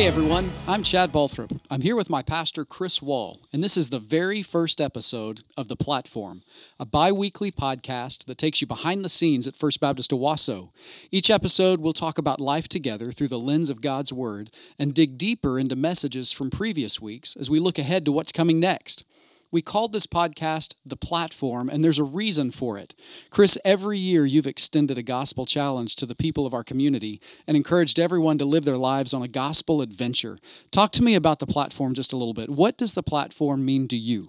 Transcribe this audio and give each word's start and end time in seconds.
Hey 0.00 0.06
everyone, 0.06 0.48
I'm 0.66 0.82
Chad 0.82 1.12
Balthrop. 1.12 1.60
I'm 1.70 1.82
here 1.82 1.94
with 1.94 2.08
my 2.08 2.22
pastor 2.22 2.64
Chris 2.64 3.02
Wall, 3.02 3.38
and 3.52 3.62
this 3.62 3.76
is 3.76 3.90
the 3.90 3.98
very 3.98 4.40
first 4.40 4.80
episode 4.80 5.40
of 5.58 5.68
The 5.68 5.76
Platform, 5.76 6.40
a 6.78 6.86
bi 6.86 7.12
weekly 7.12 7.52
podcast 7.52 8.24
that 8.24 8.38
takes 8.38 8.62
you 8.62 8.66
behind 8.66 9.04
the 9.04 9.10
scenes 9.10 9.46
at 9.46 9.56
First 9.56 9.78
Baptist 9.78 10.10
Owasso. 10.10 10.70
Each 11.10 11.28
episode 11.28 11.82
we'll 11.82 11.92
talk 11.92 12.16
about 12.16 12.40
life 12.40 12.66
together 12.66 13.12
through 13.12 13.28
the 13.28 13.38
lens 13.38 13.68
of 13.68 13.82
God's 13.82 14.10
Word 14.10 14.48
and 14.78 14.94
dig 14.94 15.18
deeper 15.18 15.58
into 15.58 15.76
messages 15.76 16.32
from 16.32 16.48
previous 16.48 16.98
weeks 16.98 17.36
as 17.36 17.50
we 17.50 17.58
look 17.58 17.78
ahead 17.78 18.06
to 18.06 18.12
what's 18.12 18.32
coming 18.32 18.58
next. 18.58 19.04
We 19.52 19.62
called 19.62 19.92
this 19.92 20.06
podcast 20.06 20.76
The 20.86 20.96
Platform, 20.96 21.68
and 21.68 21.82
there's 21.82 21.98
a 21.98 22.04
reason 22.04 22.52
for 22.52 22.78
it. 22.78 22.94
Chris, 23.30 23.58
every 23.64 23.98
year 23.98 24.24
you've 24.24 24.46
extended 24.46 24.96
a 24.96 25.02
gospel 25.02 25.44
challenge 25.44 25.96
to 25.96 26.06
the 26.06 26.14
people 26.14 26.46
of 26.46 26.54
our 26.54 26.62
community 26.62 27.20
and 27.48 27.56
encouraged 27.56 27.98
everyone 27.98 28.38
to 28.38 28.44
live 28.44 28.64
their 28.64 28.76
lives 28.76 29.12
on 29.12 29.22
a 29.22 29.28
gospel 29.28 29.82
adventure. 29.82 30.38
Talk 30.70 30.92
to 30.92 31.02
me 31.02 31.16
about 31.16 31.40
the 31.40 31.48
platform 31.48 31.94
just 31.94 32.12
a 32.12 32.16
little 32.16 32.34
bit. 32.34 32.48
What 32.48 32.78
does 32.78 32.94
the 32.94 33.02
platform 33.02 33.64
mean 33.64 33.88
to 33.88 33.96
you? 33.96 34.28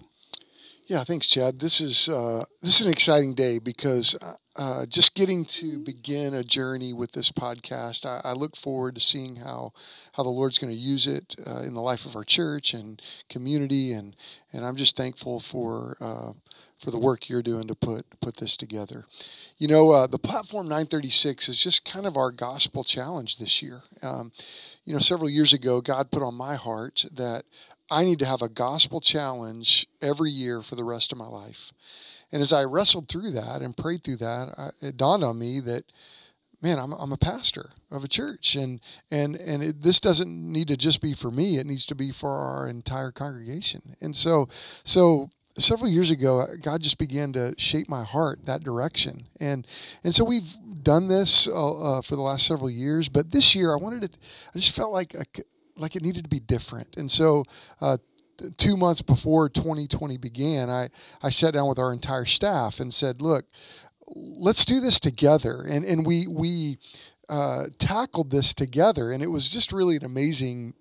Yeah, 0.86 1.04
thanks, 1.04 1.28
Chad. 1.28 1.60
This 1.60 1.80
is 1.80 2.08
uh, 2.08 2.44
this 2.60 2.80
is 2.80 2.86
an 2.86 2.92
exciting 2.92 3.34
day 3.34 3.58
because 3.60 4.18
uh, 4.20 4.32
uh, 4.56 4.86
just 4.86 5.14
getting 5.14 5.44
to 5.46 5.78
begin 5.78 6.34
a 6.34 6.42
journey 6.42 6.92
with 6.92 7.12
this 7.12 7.30
podcast. 7.30 8.04
I, 8.04 8.20
I 8.24 8.32
look 8.32 8.56
forward 8.56 8.96
to 8.96 9.00
seeing 9.00 9.36
how 9.36 9.72
how 10.14 10.24
the 10.24 10.28
Lord's 10.28 10.58
going 10.58 10.72
to 10.72 10.78
use 10.78 11.06
it 11.06 11.36
uh, 11.46 11.60
in 11.60 11.74
the 11.74 11.80
life 11.80 12.04
of 12.04 12.16
our 12.16 12.24
church 12.24 12.74
and 12.74 13.00
community, 13.28 13.92
and 13.92 14.16
and 14.52 14.64
I'm 14.66 14.76
just 14.76 14.96
thankful 14.96 15.38
for 15.38 15.96
uh, 16.00 16.32
for 16.82 16.90
the 16.90 16.98
work 16.98 17.28
you're 17.28 17.42
doing 17.42 17.68
to 17.68 17.74
put 17.74 18.04
put 18.20 18.36
this 18.36 18.56
together. 18.56 19.04
You 19.56 19.68
know, 19.68 19.90
uh, 19.90 20.06
the 20.08 20.18
platform 20.18 20.66
936 20.66 21.48
is 21.48 21.62
just 21.62 21.84
kind 21.84 22.06
of 22.06 22.16
our 22.16 22.32
gospel 22.32 22.82
challenge 22.82 23.38
this 23.38 23.62
year. 23.62 23.82
Um, 24.02 24.32
you 24.84 24.92
know, 24.92 24.98
several 24.98 25.30
years 25.30 25.52
ago, 25.52 25.80
God 25.80 26.10
put 26.10 26.22
on 26.22 26.34
my 26.34 26.56
heart 26.56 27.04
that 27.12 27.44
I 27.90 28.04
need 28.04 28.18
to 28.18 28.26
have 28.26 28.42
a 28.42 28.48
gospel 28.48 29.00
challenge 29.00 29.86
every 30.00 30.30
year 30.30 30.62
for 30.62 30.74
the 30.74 30.84
rest 30.84 31.12
of 31.12 31.18
my 31.18 31.28
life. 31.28 31.72
And 32.32 32.40
as 32.40 32.52
I 32.52 32.64
wrestled 32.64 33.08
through 33.08 33.30
that 33.32 33.62
and 33.62 33.76
prayed 33.76 34.02
through 34.02 34.16
that, 34.16 34.54
I, 34.58 34.86
it 34.86 34.96
dawned 34.96 35.22
on 35.22 35.38
me 35.38 35.60
that, 35.60 35.84
man, 36.62 36.78
I'm, 36.78 36.92
I'm 36.94 37.12
a 37.12 37.18
pastor 37.18 37.70
of 37.90 38.02
a 38.02 38.08
church, 38.08 38.56
and 38.56 38.80
and 39.10 39.36
and 39.36 39.62
it, 39.62 39.82
this 39.82 40.00
doesn't 40.00 40.30
need 40.30 40.68
to 40.68 40.76
just 40.76 41.00
be 41.00 41.12
for 41.12 41.30
me; 41.30 41.58
it 41.58 41.66
needs 41.66 41.86
to 41.86 41.94
be 41.94 42.10
for 42.10 42.30
our 42.30 42.68
entire 42.68 43.12
congregation. 43.12 43.96
And 44.00 44.16
so, 44.16 44.48
so 44.50 45.30
several 45.56 45.90
years 45.90 46.10
ago, 46.10 46.46
God 46.60 46.80
just 46.80 46.98
began 46.98 47.32
to 47.34 47.54
shape 47.58 47.88
my 47.88 48.04
heart 48.04 48.46
that 48.46 48.62
direction, 48.62 49.26
and 49.40 49.66
and 50.04 50.14
so 50.14 50.24
we've 50.24 50.56
done 50.82 51.08
this 51.08 51.48
uh, 51.48 51.98
uh, 51.98 52.02
for 52.02 52.16
the 52.16 52.22
last 52.22 52.46
several 52.46 52.70
years. 52.70 53.08
But 53.08 53.30
this 53.30 53.54
year, 53.54 53.72
I 53.72 53.76
wanted 53.76 54.04
it. 54.04 54.18
I 54.54 54.58
just 54.58 54.74
felt 54.74 54.92
like 54.92 55.14
a, 55.14 55.24
like 55.76 55.96
it 55.96 56.02
needed 56.02 56.24
to 56.24 56.30
be 56.30 56.40
different. 56.40 56.96
And 56.96 57.10
so, 57.10 57.44
uh, 57.80 57.98
two 58.56 58.76
months 58.76 59.02
before 59.02 59.48
2020 59.48 60.18
began, 60.18 60.70
I, 60.70 60.88
I 61.22 61.30
sat 61.30 61.54
down 61.54 61.68
with 61.68 61.78
our 61.78 61.92
entire 61.92 62.24
staff 62.24 62.80
and 62.80 62.92
said, 62.92 63.20
look, 63.20 63.44
let's 64.06 64.64
do 64.64 64.80
this 64.80 65.00
together. 65.00 65.64
And, 65.68 65.84
and 65.84 66.06
we, 66.06 66.26
we 66.28 66.78
uh, 67.28 67.64
tackled 67.78 68.30
this 68.30 68.54
together. 68.54 69.12
And 69.12 69.22
it 69.22 69.28
was 69.28 69.48
just 69.48 69.72
really 69.72 69.96
an 69.96 70.04
amazing 70.04 70.74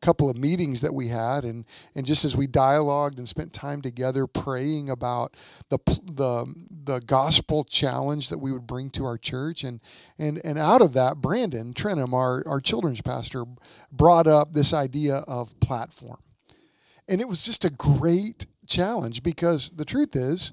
couple 0.00 0.30
of 0.30 0.36
meetings 0.36 0.80
that 0.80 0.94
we 0.94 1.08
had 1.08 1.44
and 1.44 1.64
and 1.94 2.06
just 2.06 2.24
as 2.24 2.36
we 2.36 2.46
dialogued 2.46 3.18
and 3.18 3.28
spent 3.28 3.52
time 3.52 3.80
together 3.80 4.26
praying 4.26 4.90
about 4.90 5.36
the 5.68 5.78
the 5.86 6.54
the 6.84 7.00
gospel 7.00 7.64
challenge 7.64 8.28
that 8.28 8.38
we 8.38 8.52
would 8.52 8.66
bring 8.66 8.90
to 8.90 9.04
our 9.04 9.18
church 9.18 9.64
and 9.64 9.80
and 10.18 10.40
and 10.44 10.58
out 10.58 10.80
of 10.80 10.92
that 10.94 11.16
Brandon 11.16 11.74
Trenham 11.74 12.14
our 12.14 12.42
our 12.46 12.60
children's 12.60 13.02
pastor 13.02 13.44
brought 13.90 14.26
up 14.26 14.52
this 14.52 14.72
idea 14.72 15.22
of 15.26 15.58
platform. 15.60 16.18
And 17.08 17.20
it 17.20 17.28
was 17.28 17.42
just 17.42 17.64
a 17.64 17.70
great 17.70 18.46
challenge 18.66 19.22
because 19.22 19.70
the 19.70 19.84
truth 19.84 20.14
is 20.14 20.52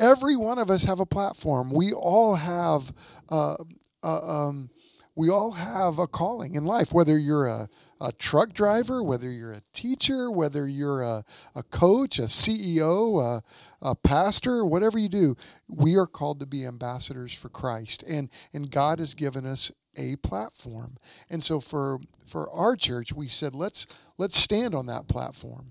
every 0.00 0.36
one 0.36 0.58
of 0.58 0.70
us 0.70 0.84
have 0.84 1.00
a 1.00 1.06
platform. 1.06 1.70
We 1.70 1.92
all 1.92 2.34
have 2.34 2.92
uh, 3.30 3.56
uh, 4.02 4.46
um, 4.48 4.70
we 5.14 5.30
all 5.30 5.52
have 5.52 5.98
a 5.98 6.06
calling 6.06 6.54
in 6.54 6.64
life 6.64 6.92
whether 6.92 7.18
you're 7.18 7.46
a 7.46 7.68
a 8.00 8.12
truck 8.12 8.52
driver, 8.52 9.02
whether 9.02 9.30
you're 9.30 9.52
a 9.52 9.62
teacher, 9.72 10.30
whether 10.30 10.66
you're 10.66 11.02
a, 11.02 11.24
a 11.54 11.62
coach, 11.62 12.18
a 12.18 12.22
CEO, 12.22 13.20
a, 13.22 13.42
a 13.82 13.94
pastor, 13.94 14.64
whatever 14.64 14.98
you 14.98 15.08
do, 15.08 15.36
we 15.68 15.96
are 15.96 16.06
called 16.06 16.40
to 16.40 16.46
be 16.46 16.64
ambassadors 16.64 17.34
for 17.34 17.48
Christ. 17.48 18.02
And, 18.02 18.28
and 18.52 18.70
God 18.70 18.98
has 18.98 19.14
given 19.14 19.46
us 19.46 19.72
a 19.96 20.16
platform. 20.16 20.96
And 21.30 21.42
so 21.42 21.60
for, 21.60 21.98
for 22.26 22.50
our 22.50 22.76
church, 22.76 23.12
we 23.12 23.28
said, 23.28 23.54
let's, 23.54 23.86
let's 24.18 24.36
stand 24.36 24.74
on 24.74 24.86
that 24.86 25.08
platform 25.08 25.70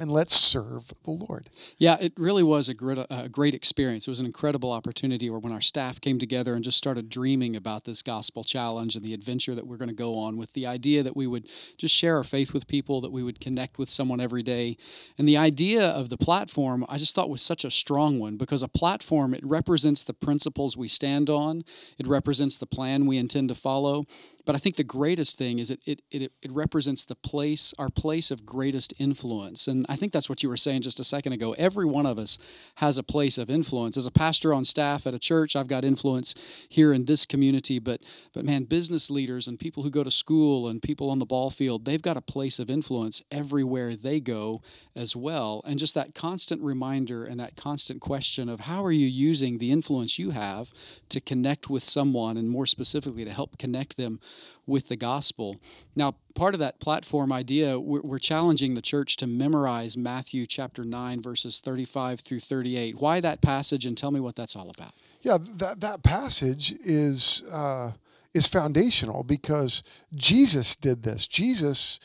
and 0.00 0.10
let's 0.10 0.34
serve 0.34 0.92
the 1.04 1.10
Lord. 1.10 1.48
Yeah, 1.78 1.96
it 2.00 2.12
really 2.16 2.42
was 2.42 2.68
a 2.68 2.74
great, 2.74 2.98
a 2.98 3.28
great 3.28 3.54
experience. 3.54 4.06
It 4.06 4.10
was 4.10 4.20
an 4.20 4.26
incredible 4.26 4.72
opportunity 4.72 5.28
where 5.30 5.40
when 5.40 5.52
our 5.52 5.60
staff 5.60 6.00
came 6.00 6.18
together 6.18 6.54
and 6.54 6.64
just 6.64 6.78
started 6.78 7.08
dreaming 7.08 7.56
about 7.56 7.84
this 7.84 8.02
gospel 8.02 8.44
challenge 8.44 8.94
and 8.94 9.04
the 9.04 9.14
adventure 9.14 9.54
that 9.54 9.66
we're 9.66 9.76
going 9.76 9.88
to 9.88 9.94
go 9.94 10.18
on 10.18 10.36
with 10.36 10.52
the 10.52 10.66
idea 10.66 11.02
that 11.02 11.16
we 11.16 11.26
would 11.26 11.48
just 11.76 11.94
share 11.94 12.16
our 12.16 12.24
faith 12.24 12.54
with 12.54 12.68
people, 12.68 13.00
that 13.00 13.12
we 13.12 13.22
would 13.22 13.40
connect 13.40 13.78
with 13.78 13.90
someone 13.90 14.20
every 14.20 14.42
day. 14.42 14.76
And 15.18 15.28
the 15.28 15.36
idea 15.36 15.82
of 15.82 16.08
the 16.08 16.18
platform, 16.18 16.84
I 16.88 16.98
just 16.98 17.14
thought 17.14 17.30
was 17.30 17.42
such 17.42 17.64
a 17.64 17.70
strong 17.70 18.18
one 18.18 18.36
because 18.36 18.62
a 18.62 18.68
platform, 18.68 19.34
it 19.34 19.44
represents 19.44 20.04
the 20.04 20.14
principles 20.14 20.76
we 20.76 20.88
stand 20.88 21.28
on, 21.28 21.62
it 21.98 22.06
represents 22.06 22.58
the 22.58 22.66
plan 22.66 23.06
we 23.06 23.18
intend 23.18 23.48
to 23.48 23.54
follow, 23.54 24.06
but 24.48 24.54
I 24.54 24.58
think 24.60 24.76
the 24.76 24.82
greatest 24.82 25.36
thing 25.36 25.58
is 25.58 25.70
it, 25.70 25.82
it, 25.84 26.00
it, 26.10 26.32
it 26.40 26.50
represents 26.52 27.04
the 27.04 27.16
place, 27.16 27.74
our 27.78 27.90
place 27.90 28.30
of 28.30 28.46
greatest 28.46 28.94
influence. 28.98 29.68
And 29.68 29.84
I 29.90 29.96
think 29.96 30.10
that's 30.10 30.30
what 30.30 30.42
you 30.42 30.48
were 30.48 30.56
saying 30.56 30.80
just 30.80 30.98
a 30.98 31.04
second 31.04 31.34
ago. 31.34 31.54
Every 31.58 31.84
one 31.84 32.06
of 32.06 32.18
us 32.18 32.72
has 32.76 32.96
a 32.96 33.02
place 33.02 33.36
of 33.36 33.50
influence. 33.50 33.98
As 33.98 34.06
a 34.06 34.10
pastor 34.10 34.54
on 34.54 34.64
staff 34.64 35.06
at 35.06 35.12
a 35.12 35.18
church, 35.18 35.54
I've 35.54 35.68
got 35.68 35.84
influence 35.84 36.66
here 36.70 36.94
in 36.94 37.04
this 37.04 37.26
community. 37.26 37.78
But, 37.78 38.00
but 38.32 38.46
man, 38.46 38.64
business 38.64 39.10
leaders 39.10 39.48
and 39.48 39.58
people 39.58 39.82
who 39.82 39.90
go 39.90 40.02
to 40.02 40.10
school 40.10 40.66
and 40.66 40.80
people 40.80 41.10
on 41.10 41.18
the 41.18 41.26
ball 41.26 41.50
field, 41.50 41.84
they've 41.84 42.00
got 42.00 42.16
a 42.16 42.22
place 42.22 42.58
of 42.58 42.70
influence 42.70 43.22
everywhere 43.30 43.96
they 43.96 44.18
go 44.18 44.62
as 44.96 45.14
well. 45.14 45.60
And 45.66 45.78
just 45.78 45.94
that 45.94 46.14
constant 46.14 46.62
reminder 46.62 47.22
and 47.22 47.38
that 47.38 47.56
constant 47.56 48.00
question 48.00 48.48
of 48.48 48.60
how 48.60 48.82
are 48.82 48.92
you 48.92 49.08
using 49.08 49.58
the 49.58 49.72
influence 49.72 50.18
you 50.18 50.30
have 50.30 50.72
to 51.10 51.20
connect 51.20 51.68
with 51.68 51.84
someone 51.84 52.38
and 52.38 52.48
more 52.48 52.64
specifically 52.64 53.26
to 53.26 53.30
help 53.30 53.58
connect 53.58 53.98
them 53.98 54.20
with 54.66 54.88
the 54.88 54.96
gospel. 54.96 55.56
Now, 55.96 56.14
part 56.34 56.54
of 56.54 56.60
that 56.60 56.80
platform 56.80 57.32
idea, 57.32 57.78
we're, 57.78 58.18
challenging 58.18 58.74
the 58.74 58.82
church 58.82 59.16
to 59.16 59.26
memorize 59.26 59.96
Matthew 59.96 60.44
chapter 60.44 60.84
9, 60.84 61.22
verses 61.22 61.60
35 61.60 62.20
through 62.20 62.40
38. 62.40 62.96
Why 63.00 63.20
that 63.20 63.40
passage, 63.40 63.86
and 63.86 63.96
tell 63.96 64.10
me 64.10 64.20
what 64.20 64.36
that's 64.36 64.56
all 64.56 64.70
about. 64.70 64.92
Yeah, 65.22 65.38
that, 65.56 65.80
that 65.80 66.02
passage 66.02 66.72
is, 66.84 67.44
uh, 67.52 67.92
is 68.34 68.48
foundational 68.48 69.22
because 69.22 69.82
Jesus 70.14 70.76
did 70.76 71.02
this. 71.02 71.28
Jesus 71.28 72.00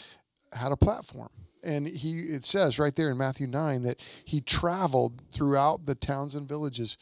had 0.53 0.71
a 0.71 0.77
platform 0.77 1.29
and 1.63 1.87
he 1.87 2.19
it 2.19 2.43
says 2.43 2.77
right 2.77 2.95
there 2.95 3.09
in 3.09 3.17
Matthew 3.17 3.47
9 3.47 3.83
that 3.83 3.99
he 4.25 4.41
traveled 4.41 5.21
throughout 5.31 5.85
the 5.85 5.95
towns 5.95 6.35
and 6.35 6.47
villages 6.47 6.97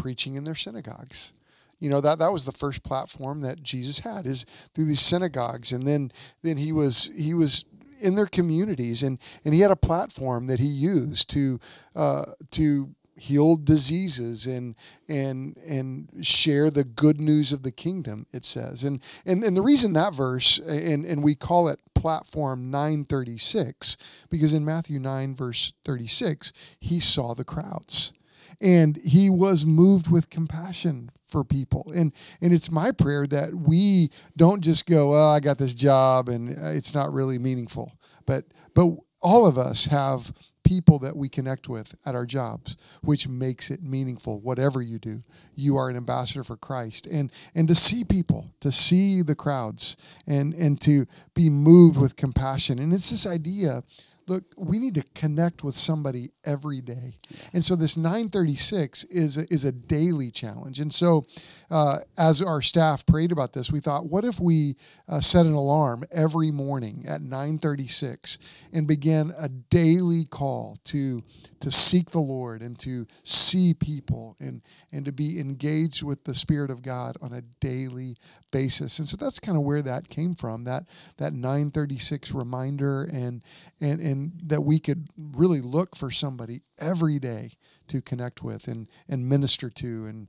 preaching 0.00 0.36
in 0.36 0.44
their 0.44 0.54
synagogues 0.54 1.32
you 1.78 1.90
know 1.90 2.00
that 2.00 2.18
that 2.18 2.32
was 2.32 2.44
the 2.44 2.52
first 2.52 2.82
platform 2.84 3.40
that 3.40 3.62
Jesus 3.62 4.00
had 4.00 4.26
is 4.26 4.44
through 4.74 4.86
these 4.86 5.00
synagogues. 5.00 5.72
And 5.72 5.86
then 5.86 6.12
then 6.42 6.56
he 6.56 6.72
was 6.72 7.10
he 7.16 7.34
was 7.34 7.64
in 8.02 8.14
their 8.14 8.26
communities 8.26 9.02
and 9.02 9.18
and 9.44 9.54
he 9.54 9.60
had 9.60 9.70
a 9.70 9.76
platform 9.76 10.46
that 10.46 10.60
he 10.60 10.66
used 10.66 11.30
to 11.30 11.58
uh, 11.94 12.24
to 12.52 12.94
heal 13.16 13.56
diseases 13.56 14.46
and 14.46 14.74
and 15.08 15.56
and 15.58 16.08
share 16.20 16.70
the 16.70 16.84
good 16.84 17.20
news 17.20 17.52
of 17.52 17.62
the 17.62 17.72
kingdom 17.72 18.26
it 18.32 18.44
says. 18.44 18.84
And 18.84 19.02
and, 19.24 19.42
and 19.42 19.56
the 19.56 19.62
reason 19.62 19.92
that 19.92 20.14
verse 20.14 20.58
and 20.58 21.04
and 21.04 21.22
we 21.22 21.34
call 21.34 21.68
it 21.68 21.80
platform 21.94 22.70
936 22.70 24.26
because 24.28 24.52
in 24.52 24.64
Matthew 24.64 24.98
9 24.98 25.34
verse 25.34 25.72
36 25.84 26.52
he 26.78 27.00
saw 27.00 27.34
the 27.34 27.44
crowds 27.44 28.12
and 28.60 28.96
he 28.96 29.30
was 29.30 29.66
moved 29.66 30.10
with 30.10 30.30
compassion 30.30 31.10
for 31.24 31.44
people. 31.44 31.92
And 31.94 32.12
and 32.40 32.52
it's 32.52 32.70
my 32.70 32.92
prayer 32.92 33.26
that 33.26 33.54
we 33.54 34.10
don't 34.36 34.62
just 34.62 34.86
go 34.86 35.10
well 35.10 35.30
i 35.30 35.40
got 35.40 35.58
this 35.58 35.74
job 35.74 36.28
and 36.28 36.50
uh, 36.50 36.70
it's 36.70 36.94
not 36.94 37.12
really 37.12 37.38
meaningful. 37.38 37.92
But 38.26 38.44
but 38.74 38.94
all 39.22 39.46
of 39.46 39.58
us 39.58 39.86
have 39.86 40.32
people 40.64 40.98
that 40.98 41.16
we 41.16 41.28
connect 41.28 41.68
with 41.68 41.94
at 42.06 42.14
our 42.14 42.24
jobs 42.24 42.76
which 43.02 43.28
makes 43.28 43.70
it 43.70 43.82
meaningful 43.82 44.40
whatever 44.40 44.80
you 44.80 44.98
do 44.98 45.20
you 45.54 45.76
are 45.76 45.90
an 45.90 45.96
ambassador 45.96 46.44
for 46.44 46.56
christ. 46.56 47.06
And 47.06 47.30
and 47.54 47.68
to 47.68 47.74
see 47.74 48.04
people 48.04 48.54
to 48.60 48.70
see 48.70 49.22
the 49.22 49.34
crowds 49.34 49.96
and 50.26 50.54
and 50.54 50.80
to 50.82 51.06
be 51.34 51.50
moved 51.50 52.00
with 52.00 52.16
compassion. 52.16 52.78
And 52.78 52.92
it's 52.92 53.10
this 53.10 53.26
idea 53.26 53.82
look, 54.26 54.44
we 54.56 54.78
need 54.78 54.94
to 54.94 55.04
connect 55.14 55.64
with 55.64 55.74
somebody 55.74 56.30
every 56.44 56.80
day. 56.80 57.14
And 57.52 57.64
so 57.64 57.76
this 57.76 57.96
936 57.96 59.04
is 59.04 59.36
a, 59.36 59.52
is 59.52 59.64
a 59.64 59.72
daily 59.72 60.30
challenge. 60.30 60.80
And 60.80 60.92
so 60.92 61.26
uh, 61.70 61.98
as 62.18 62.42
our 62.42 62.62
staff 62.62 63.04
prayed 63.06 63.32
about 63.32 63.52
this, 63.52 63.72
we 63.72 63.80
thought, 63.80 64.06
what 64.06 64.24
if 64.24 64.40
we 64.40 64.76
uh, 65.08 65.20
set 65.20 65.46
an 65.46 65.52
alarm 65.52 66.04
every 66.12 66.50
morning 66.50 67.04
at 67.08 67.20
936 67.20 68.38
and 68.72 68.86
began 68.86 69.32
a 69.38 69.48
daily 69.48 70.24
call 70.24 70.78
to 70.84 71.22
to 71.60 71.70
seek 71.70 72.10
the 72.10 72.20
Lord 72.20 72.60
and 72.60 72.78
to 72.80 73.06
see 73.22 73.72
people 73.72 74.36
and 74.38 74.60
and 74.92 75.06
to 75.06 75.12
be 75.12 75.40
engaged 75.40 76.02
with 76.02 76.24
the 76.24 76.34
Spirit 76.34 76.70
of 76.70 76.82
God 76.82 77.16
on 77.22 77.32
a 77.32 77.40
daily 77.60 78.16
basis. 78.52 78.98
And 78.98 79.08
so 79.08 79.16
that's 79.16 79.38
kind 79.40 79.56
of 79.56 79.64
where 79.64 79.80
that 79.80 80.08
came 80.10 80.34
from. 80.34 80.64
That 80.64 80.84
that 81.16 81.32
936 81.32 82.32
reminder 82.32 83.04
and 83.04 83.42
and 83.80 83.98
and 84.00 84.13
that 84.44 84.62
we 84.62 84.78
could 84.78 85.08
really 85.16 85.60
look 85.60 85.96
for 85.96 86.10
somebody 86.10 86.62
every 86.80 87.18
day 87.18 87.52
to 87.88 88.00
connect 88.00 88.42
with 88.42 88.68
and 88.68 88.88
and 89.08 89.28
minister 89.28 89.70
to 89.70 90.06
and 90.06 90.28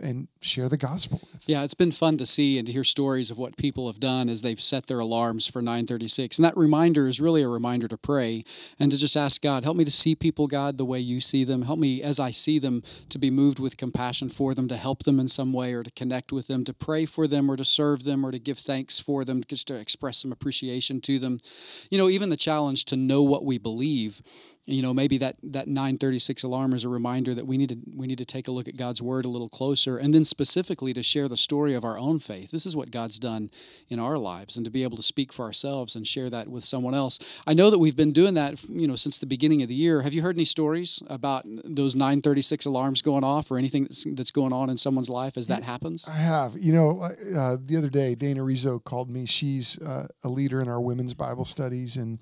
and 0.00 0.28
share 0.40 0.68
the 0.68 0.76
gospel. 0.76 1.20
Yeah, 1.46 1.64
it's 1.64 1.74
been 1.74 1.92
fun 1.92 2.16
to 2.18 2.26
see 2.26 2.58
and 2.58 2.66
to 2.66 2.72
hear 2.72 2.84
stories 2.84 3.30
of 3.30 3.38
what 3.38 3.56
people 3.56 3.86
have 3.86 4.00
done 4.00 4.28
as 4.28 4.42
they've 4.42 4.60
set 4.60 4.86
their 4.86 4.98
alarms 4.98 5.46
for 5.46 5.60
936. 5.60 6.38
And 6.38 6.44
that 6.44 6.56
reminder 6.56 7.08
is 7.08 7.20
really 7.20 7.42
a 7.42 7.48
reminder 7.48 7.88
to 7.88 7.96
pray 7.96 8.44
and 8.78 8.90
to 8.92 8.98
just 8.98 9.16
ask 9.16 9.42
God, 9.42 9.64
help 9.64 9.76
me 9.76 9.84
to 9.84 9.90
see 9.90 10.14
people, 10.14 10.46
God, 10.46 10.78
the 10.78 10.84
way 10.84 10.98
you 10.98 11.20
see 11.20 11.44
them. 11.44 11.62
Help 11.62 11.78
me 11.78 12.02
as 12.02 12.20
I 12.20 12.30
see 12.30 12.58
them 12.58 12.82
to 13.08 13.18
be 13.18 13.30
moved 13.30 13.58
with 13.58 13.76
compassion 13.76 14.28
for 14.28 14.54
them, 14.54 14.68
to 14.68 14.76
help 14.76 15.04
them 15.04 15.18
in 15.18 15.28
some 15.28 15.52
way 15.52 15.74
or 15.74 15.82
to 15.82 15.90
connect 15.92 16.32
with 16.32 16.48
them, 16.48 16.64
to 16.64 16.74
pray 16.74 17.04
for 17.04 17.26
them 17.26 17.50
or 17.50 17.56
to 17.56 17.64
serve 17.64 18.04
them 18.04 18.24
or 18.24 18.30
to 18.30 18.38
give 18.38 18.58
thanks 18.58 19.00
for 19.00 19.24
them, 19.24 19.42
just 19.46 19.68
to 19.68 19.78
express 19.78 20.18
some 20.18 20.32
appreciation 20.32 21.00
to 21.02 21.18
them. 21.18 21.38
You 21.90 21.98
know, 21.98 22.08
even 22.08 22.28
the 22.28 22.36
challenge 22.36 22.84
to 22.86 22.96
know 22.96 23.22
what 23.22 23.44
we 23.44 23.58
believe 23.58 24.22
you 24.68 24.82
know 24.82 24.92
maybe 24.92 25.16
that 25.18 25.36
that 25.42 25.66
936 25.66 26.42
alarm 26.42 26.74
is 26.74 26.84
a 26.84 26.88
reminder 26.88 27.32
that 27.32 27.46
we 27.46 27.56
need 27.56 27.70
to 27.70 27.78
we 27.96 28.06
need 28.06 28.18
to 28.18 28.24
take 28.24 28.48
a 28.48 28.50
look 28.50 28.68
at 28.68 28.76
God's 28.76 29.00
word 29.00 29.24
a 29.24 29.28
little 29.28 29.48
closer 29.48 29.96
and 29.96 30.12
then 30.12 30.24
specifically 30.24 30.92
to 30.92 31.02
share 31.02 31.26
the 31.26 31.36
story 31.36 31.74
of 31.74 31.84
our 31.84 31.98
own 31.98 32.18
faith. 32.18 32.50
This 32.50 32.66
is 32.66 32.76
what 32.76 32.90
God's 32.90 33.18
done 33.18 33.50
in 33.88 33.98
our 33.98 34.18
lives 34.18 34.56
and 34.56 34.64
to 34.66 34.70
be 34.70 34.82
able 34.82 34.98
to 34.98 35.02
speak 35.02 35.32
for 35.32 35.46
ourselves 35.46 35.96
and 35.96 36.06
share 36.06 36.28
that 36.30 36.48
with 36.48 36.64
someone 36.64 36.94
else. 36.94 37.42
I 37.46 37.54
know 37.54 37.70
that 37.70 37.78
we've 37.78 37.96
been 37.96 38.12
doing 38.12 38.34
that 38.34 38.62
you 38.68 38.86
know 38.86 38.96
since 38.96 39.18
the 39.18 39.26
beginning 39.26 39.62
of 39.62 39.68
the 39.68 39.74
year. 39.74 40.02
Have 40.02 40.12
you 40.12 40.20
heard 40.20 40.36
any 40.36 40.44
stories 40.44 41.02
about 41.08 41.44
those 41.46 41.96
936 41.96 42.66
alarms 42.66 43.00
going 43.00 43.24
off 43.24 43.50
or 43.50 43.56
anything 43.56 43.84
that's, 43.84 44.04
that's 44.14 44.30
going 44.30 44.52
on 44.52 44.68
in 44.68 44.76
someone's 44.76 45.08
life 45.08 45.38
as 45.38 45.46
that 45.48 45.62
happens? 45.62 46.06
I 46.06 46.16
have. 46.16 46.52
You 46.58 46.74
know 46.74 47.00
uh, 47.02 47.56
the 47.64 47.76
other 47.78 47.88
day 47.88 48.14
Dana 48.14 48.42
Rizzo 48.42 48.78
called 48.78 49.08
me. 49.08 49.24
She's 49.24 49.80
uh, 49.80 50.08
a 50.24 50.28
leader 50.28 50.60
in 50.60 50.68
our 50.68 50.80
women's 50.80 51.14
Bible 51.14 51.46
studies 51.46 51.96
and 51.96 52.18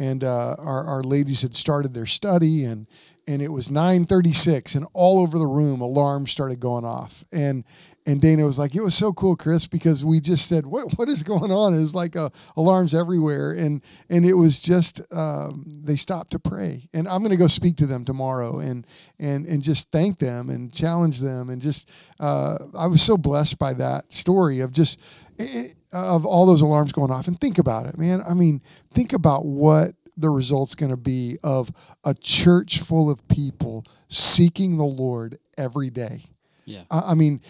and 0.00 0.24
uh, 0.24 0.56
our, 0.58 0.84
our 0.86 1.02
ladies 1.02 1.42
had 1.42 1.54
started 1.54 1.94
their 1.94 2.06
study 2.06 2.64
and 2.64 2.86
and 3.28 3.42
it 3.42 3.52
was 3.52 3.68
9:36 3.68 4.74
and 4.74 4.86
all 4.92 5.20
over 5.20 5.38
the 5.38 5.46
room 5.46 5.82
alarms 5.82 6.32
started 6.32 6.58
going 6.58 6.84
off. 6.84 7.22
And 7.30 7.64
and 8.06 8.20
Dana 8.20 8.44
was 8.44 8.58
like 8.58 8.74
it 8.74 8.80
was 8.80 8.94
so 8.94 9.12
cool 9.12 9.36
Chris 9.36 9.68
because 9.68 10.04
we 10.04 10.20
just 10.20 10.48
said 10.48 10.64
what 10.66 10.98
what 10.98 11.08
is 11.08 11.22
going 11.22 11.52
on? 11.52 11.74
It 11.74 11.80
was 11.80 11.94
like 11.94 12.16
uh, 12.16 12.30
alarms 12.56 12.94
everywhere. 12.94 13.52
And 13.52 13.82
and 14.08 14.24
it 14.24 14.34
was 14.34 14.60
just 14.60 15.02
um, 15.14 15.64
they 15.66 15.96
stopped 15.96 16.32
to 16.32 16.38
pray. 16.38 16.88
And 16.94 17.06
I'm 17.06 17.18
going 17.18 17.30
to 17.30 17.36
go 17.36 17.46
speak 17.46 17.76
to 17.76 17.86
them 17.86 18.04
tomorrow 18.06 18.58
and 18.58 18.86
and 19.20 19.46
and 19.46 19.62
just 19.62 19.92
thank 19.92 20.18
them 20.18 20.48
and 20.48 20.72
challenge 20.72 21.20
them 21.20 21.50
and 21.50 21.60
just 21.60 21.90
uh, 22.18 22.56
I 22.76 22.86
was 22.86 23.02
so 23.02 23.18
blessed 23.18 23.58
by 23.58 23.74
that 23.74 24.12
story 24.12 24.60
of 24.60 24.72
just 24.72 24.98
it, 25.38 25.76
of 25.92 26.24
all 26.24 26.46
those 26.46 26.60
alarms 26.60 26.92
going 26.92 27.10
off. 27.10 27.26
And 27.26 27.40
think 27.40 27.58
about 27.58 27.86
it, 27.86 27.98
man. 27.98 28.22
I 28.28 28.34
mean, 28.34 28.62
think 28.92 29.12
about 29.12 29.44
what 29.44 29.92
the 30.16 30.30
result's 30.30 30.74
going 30.74 30.90
to 30.90 30.96
be 30.96 31.38
of 31.42 31.70
a 32.04 32.14
church 32.14 32.80
full 32.80 33.10
of 33.10 33.26
people 33.28 33.84
seeking 34.08 34.76
the 34.76 34.84
Lord 34.84 35.38
every 35.56 35.90
day. 35.90 36.22
Yeah. 36.66 36.82
I 36.90 37.14
mean, 37.14 37.40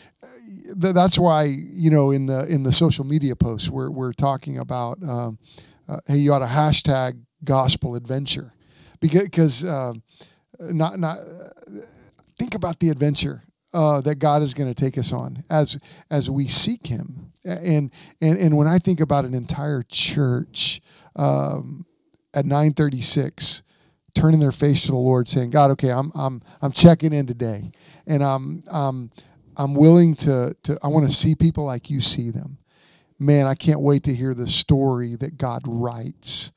that's 0.77 1.19
why 1.19 1.45
you 1.45 1.91
know 1.91 2.11
in 2.11 2.27
the 2.27 2.47
in 2.47 2.63
the 2.63 2.73
social 2.73 3.05
media 3.05 3.37
posts 3.37 3.69
we're 3.69 3.91
we're 3.91 4.13
talking 4.13 4.59
about 4.59 5.03
um, 5.03 5.39
uh, 5.89 5.99
hey 6.07 6.17
you 6.17 6.33
ought 6.33 6.39
to 6.39 6.47
hashtag 6.47 7.21
gospel 7.45 7.97
adventure 7.97 8.53
because 9.01 9.65
uh, 9.65 9.93
not 10.61 10.99
not 10.99 11.19
uh, 11.19 11.81
think 12.39 12.55
about 12.55 12.79
the 12.79 12.89
adventure 12.89 13.43
uh, 13.73 14.01
that 14.01 14.17
God 14.17 14.43
is 14.43 14.55
going 14.55 14.73
to 14.73 14.75
take 14.75 14.99
us 14.99 15.13
on 15.13 15.45
as 15.51 15.79
as 16.11 16.31
we 16.31 16.47
seek 16.47 16.87
Him. 16.87 17.30
And 17.45 17.91
and 18.21 18.39
and 18.39 18.57
when 18.57 18.67
I 18.67 18.79
think 18.79 19.01
about 19.01 19.25
an 19.25 19.35
entire 19.35 19.83
church 19.89 20.81
um, 21.17 21.87
at 22.35 22.45
nine 22.45 22.73
thirty 22.73 23.01
six, 23.01 23.63
turning 24.15 24.41
their 24.41 24.53
face 24.53 24.85
to 24.87 24.93
the 24.93 24.99
Lord, 24.99 25.27
saying, 25.27 25.51
"God, 25.51 25.71
okay, 25.73 25.91
I'm 25.91 26.13
I'm 26.15 26.43
I'm 26.61 26.73
checking 26.73 27.13
in 27.13 27.27
today, 27.27 27.71
and 28.07 28.23
I'm 28.23 28.61
I'm 28.71 29.11
I'm 29.57 29.75
willing 29.75 30.15
to 30.17 30.55
to 30.65 30.79
I 30.83 30.89
want 30.89 31.07
to 31.07 31.13
see 31.13 31.35
people 31.35 31.65
like 31.65 31.91
you 31.91 32.01
see 32.01 32.31
them." 32.31 32.59
Man, 33.19 33.47
I 33.47 33.55
can't 33.55 33.81
wait 33.81 34.05
to 34.05 34.15
hear 34.15 34.33
the 34.33 34.47
story 34.47 35.15
that 35.17 35.37
God 35.37 35.63
writes 35.67 36.53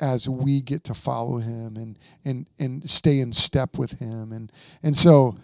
as 0.00 0.28
we 0.28 0.60
get 0.60 0.84
to 0.84 0.94
follow 0.94 1.38
Him 1.38 1.76
and 1.76 1.98
and 2.24 2.46
and 2.58 2.88
stay 2.88 3.20
in 3.20 3.32
step 3.32 3.78
with 3.78 3.98
Him, 3.98 4.32
and 4.32 4.50
and 4.82 4.96
so 4.96 5.36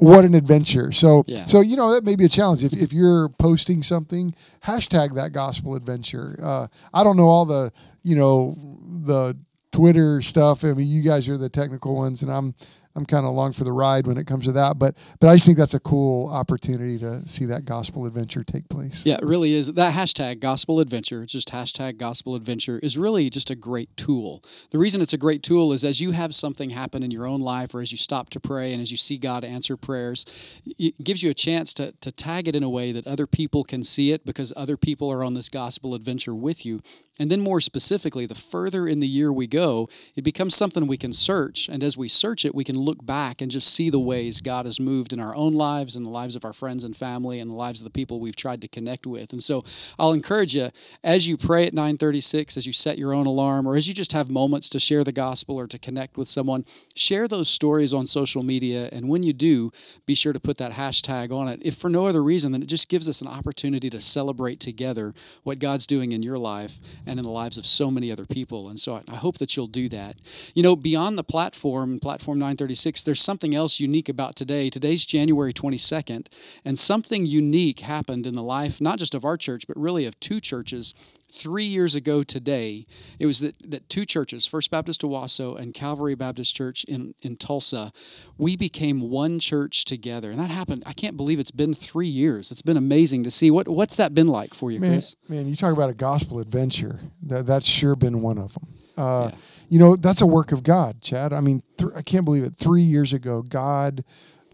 what 0.00 0.24
an 0.24 0.34
adventure. 0.34 0.92
So, 0.92 1.24
yeah. 1.26 1.44
so 1.44 1.60
you 1.60 1.76
know 1.76 1.94
that 1.94 2.04
may 2.04 2.16
be 2.16 2.24
a 2.24 2.28
challenge. 2.28 2.64
If, 2.64 2.72
if 2.72 2.92
you're 2.92 3.28
posting 3.28 3.82
something, 3.82 4.34
hashtag 4.62 5.14
that 5.14 5.32
gospel 5.32 5.74
adventure. 5.74 6.38
Uh, 6.42 6.66
I 6.92 7.04
don't 7.04 7.16
know 7.16 7.28
all 7.28 7.44
the 7.44 7.70
you 8.02 8.16
know 8.16 8.56
the 9.04 9.36
Twitter 9.72 10.22
stuff. 10.22 10.64
I 10.64 10.72
mean, 10.72 10.88
you 10.88 11.02
guys 11.02 11.28
are 11.28 11.36
the 11.36 11.50
technical 11.50 11.94
ones, 11.94 12.22
and 12.22 12.32
I'm 12.32 12.54
I'm 12.96 13.06
kind 13.06 13.24
of 13.24 13.30
along 13.30 13.52
for 13.52 13.64
the 13.64 13.72
ride 13.72 14.06
when 14.06 14.18
it 14.18 14.26
comes 14.26 14.44
to 14.46 14.52
that. 14.52 14.78
But 14.78 14.96
but 15.20 15.28
I 15.28 15.34
just 15.34 15.46
think 15.46 15.58
that's 15.58 15.74
a 15.74 15.80
cool 15.80 16.28
opportunity 16.28 16.98
to 16.98 17.26
see 17.28 17.44
that 17.46 17.64
gospel 17.64 18.06
adventure 18.06 18.42
take 18.42 18.68
place. 18.68 19.06
Yeah, 19.06 19.14
it 19.14 19.24
really 19.24 19.54
is. 19.54 19.72
That 19.72 19.94
hashtag 19.94 20.40
gospel 20.40 20.80
adventure, 20.80 21.22
it's 21.22 21.32
just 21.32 21.52
hashtag 21.52 21.98
gospel 21.98 22.34
adventure, 22.34 22.80
is 22.82 22.98
really 22.98 23.30
just 23.30 23.50
a 23.50 23.54
great 23.54 23.96
tool. 23.96 24.42
The 24.70 24.78
reason 24.78 25.00
it's 25.00 25.12
a 25.12 25.18
great 25.18 25.42
tool 25.42 25.72
is 25.72 25.84
as 25.84 26.00
you 26.00 26.10
have 26.10 26.34
something 26.34 26.70
happen 26.70 27.02
in 27.02 27.10
your 27.10 27.26
own 27.26 27.40
life, 27.40 27.74
or 27.74 27.80
as 27.80 27.92
you 27.92 27.98
stop 27.98 28.30
to 28.30 28.40
pray, 28.40 28.72
and 28.72 28.82
as 28.82 28.90
you 28.90 28.96
see 28.96 29.18
God 29.18 29.44
answer 29.44 29.76
prayers, 29.76 30.60
it 30.78 31.02
gives 31.02 31.22
you 31.22 31.30
a 31.30 31.34
chance 31.34 31.72
to 31.74 31.92
to 32.00 32.10
tag 32.10 32.48
it 32.48 32.56
in 32.56 32.62
a 32.62 32.70
way 32.70 32.92
that 32.92 33.06
other 33.06 33.26
people 33.26 33.62
can 33.62 33.82
see 33.82 34.10
it 34.10 34.24
because 34.26 34.52
other 34.56 34.76
people 34.76 35.10
are 35.10 35.22
on 35.22 35.34
this 35.34 35.48
gospel 35.48 35.94
adventure 35.94 36.34
with 36.34 36.66
you. 36.66 36.80
And 37.20 37.28
then, 37.30 37.42
more 37.42 37.60
specifically, 37.60 38.24
the 38.24 38.34
further 38.34 38.86
in 38.86 39.00
the 39.00 39.06
year 39.06 39.30
we 39.30 39.46
go, 39.46 39.90
it 40.16 40.24
becomes 40.24 40.56
something 40.56 40.86
we 40.86 40.96
can 40.96 41.12
search. 41.12 41.68
And 41.68 41.84
as 41.84 41.94
we 41.94 42.08
search 42.08 42.46
it, 42.46 42.54
we 42.54 42.64
can 42.64 42.78
look 42.78 43.04
back 43.04 43.42
and 43.42 43.50
just 43.50 43.74
see 43.74 43.90
the 43.90 44.00
ways 44.00 44.40
God 44.40 44.64
has 44.64 44.80
moved 44.80 45.12
in 45.12 45.20
our 45.20 45.36
own 45.36 45.52
lives 45.52 45.96
and 45.96 46.06
the 46.06 46.10
lives 46.10 46.34
of 46.34 46.46
our 46.46 46.54
friends 46.54 46.82
and 46.82 46.96
family 46.96 47.38
and 47.38 47.50
the 47.50 47.54
lives 47.54 47.80
of 47.80 47.84
the 47.84 47.90
people 47.90 48.20
we've 48.20 48.34
tried 48.34 48.62
to 48.62 48.68
connect 48.68 49.06
with. 49.06 49.32
And 49.32 49.42
so 49.42 49.62
I'll 49.98 50.14
encourage 50.14 50.56
you 50.56 50.70
as 51.04 51.28
you 51.28 51.36
pray 51.36 51.66
at 51.66 51.74
936, 51.74 52.56
as 52.56 52.66
you 52.66 52.72
set 52.72 52.96
your 52.96 53.12
own 53.12 53.26
alarm, 53.26 53.68
or 53.68 53.76
as 53.76 53.86
you 53.86 53.92
just 53.92 54.12
have 54.12 54.30
moments 54.30 54.70
to 54.70 54.80
share 54.80 55.04
the 55.04 55.12
gospel 55.12 55.60
or 55.60 55.66
to 55.66 55.78
connect 55.78 56.16
with 56.16 56.26
someone, 56.26 56.64
share 56.94 57.28
those 57.28 57.50
stories 57.50 57.92
on 57.92 58.06
social 58.06 58.42
media. 58.42 58.88
And 58.92 59.10
when 59.10 59.22
you 59.22 59.34
do, 59.34 59.70
be 60.06 60.14
sure 60.14 60.32
to 60.32 60.40
put 60.40 60.56
that 60.56 60.72
hashtag 60.72 61.36
on 61.36 61.48
it. 61.48 61.60
If 61.62 61.74
for 61.74 61.90
no 61.90 62.06
other 62.06 62.22
reason, 62.22 62.52
then 62.52 62.62
it 62.62 62.68
just 62.68 62.88
gives 62.88 63.10
us 63.10 63.20
an 63.20 63.28
opportunity 63.28 63.90
to 63.90 64.00
celebrate 64.00 64.58
together 64.58 65.12
what 65.42 65.58
God's 65.58 65.86
doing 65.86 66.12
in 66.12 66.22
your 66.22 66.38
life 66.38 66.78
and 67.10 67.18
in 67.18 67.24
the 67.24 67.30
lives 67.30 67.58
of 67.58 67.66
so 67.66 67.90
many 67.90 68.12
other 68.12 68.24
people. 68.24 68.68
And 68.68 68.78
so 68.78 69.02
I 69.08 69.16
hope 69.16 69.38
that 69.38 69.56
you'll 69.56 69.66
do 69.66 69.88
that. 69.88 70.14
You 70.54 70.62
know, 70.62 70.76
beyond 70.76 71.18
the 71.18 71.24
platform, 71.24 71.98
Platform 71.98 72.38
936, 72.38 73.02
there's 73.02 73.20
something 73.20 73.52
else 73.52 73.80
unique 73.80 74.08
about 74.08 74.36
today. 74.36 74.70
Today's 74.70 75.04
January 75.04 75.52
22nd, 75.52 76.28
and 76.64 76.78
something 76.78 77.26
unique 77.26 77.80
happened 77.80 78.26
in 78.26 78.36
the 78.36 78.44
life, 78.44 78.80
not 78.80 79.00
just 79.00 79.16
of 79.16 79.24
our 79.24 79.36
church, 79.36 79.66
but 79.66 79.76
really 79.76 80.06
of 80.06 80.20
two 80.20 80.38
churches 80.38 80.94
three 81.30 81.64
years 81.64 81.94
ago 81.94 82.22
today, 82.22 82.86
it 83.18 83.26
was 83.26 83.40
that, 83.40 83.70
that 83.70 83.88
two 83.88 84.04
churches, 84.04 84.46
First 84.46 84.70
Baptist 84.70 85.02
Owasso 85.02 85.58
and 85.58 85.72
Calvary 85.72 86.14
Baptist 86.14 86.54
Church 86.54 86.84
in, 86.84 87.14
in 87.22 87.36
Tulsa, 87.36 87.92
we 88.38 88.56
became 88.56 89.00
one 89.00 89.38
church 89.38 89.84
together. 89.84 90.30
And 90.30 90.38
that 90.40 90.50
happened, 90.50 90.82
I 90.86 90.92
can't 90.92 91.16
believe 91.16 91.38
it's 91.38 91.50
been 91.50 91.74
three 91.74 92.08
years. 92.08 92.50
It's 92.50 92.62
been 92.62 92.76
amazing 92.76 93.24
to 93.24 93.30
see. 93.30 93.50
What, 93.50 93.68
what's 93.68 93.96
that 93.96 94.14
been 94.14 94.28
like 94.28 94.54
for 94.54 94.70
you, 94.70 94.80
man, 94.80 94.92
Chris? 94.92 95.16
Man, 95.28 95.46
you 95.46 95.56
talk 95.56 95.72
about 95.72 95.90
a 95.90 95.94
gospel 95.94 96.40
adventure. 96.40 96.98
That, 97.22 97.46
that's 97.46 97.66
sure 97.66 97.96
been 97.96 98.22
one 98.22 98.38
of 98.38 98.54
them. 98.54 98.68
Uh, 98.96 99.30
yeah. 99.32 99.38
You 99.68 99.78
know, 99.78 99.96
that's 99.96 100.20
a 100.20 100.26
work 100.26 100.52
of 100.52 100.62
God, 100.62 101.00
Chad. 101.00 101.32
I 101.32 101.40
mean, 101.40 101.62
th- 101.78 101.92
I 101.96 102.02
can't 102.02 102.24
believe 102.24 102.42
it. 102.42 102.56
Three 102.56 102.82
years 102.82 103.12
ago, 103.12 103.42
God 103.42 104.04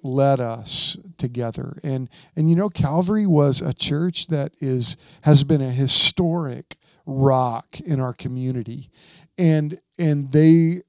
led 0.03 0.41
us 0.41 0.97
together. 1.19 1.79
And 1.83 2.09
and 2.37 2.49
you 2.51 2.57
know 2.57 2.69
Calvary 2.69 3.27
was 3.27 3.61
a 3.63 3.75
church 3.75 4.29
that 4.29 4.53
is 4.61 4.97
has 5.23 5.45
been 5.45 5.63
a 5.63 5.71
historic 5.71 6.77
rock 7.07 7.81
in 7.81 8.01
our 8.01 8.13
community. 8.15 8.91
And 9.39 9.81
and 9.99 10.33
they 10.33 10.83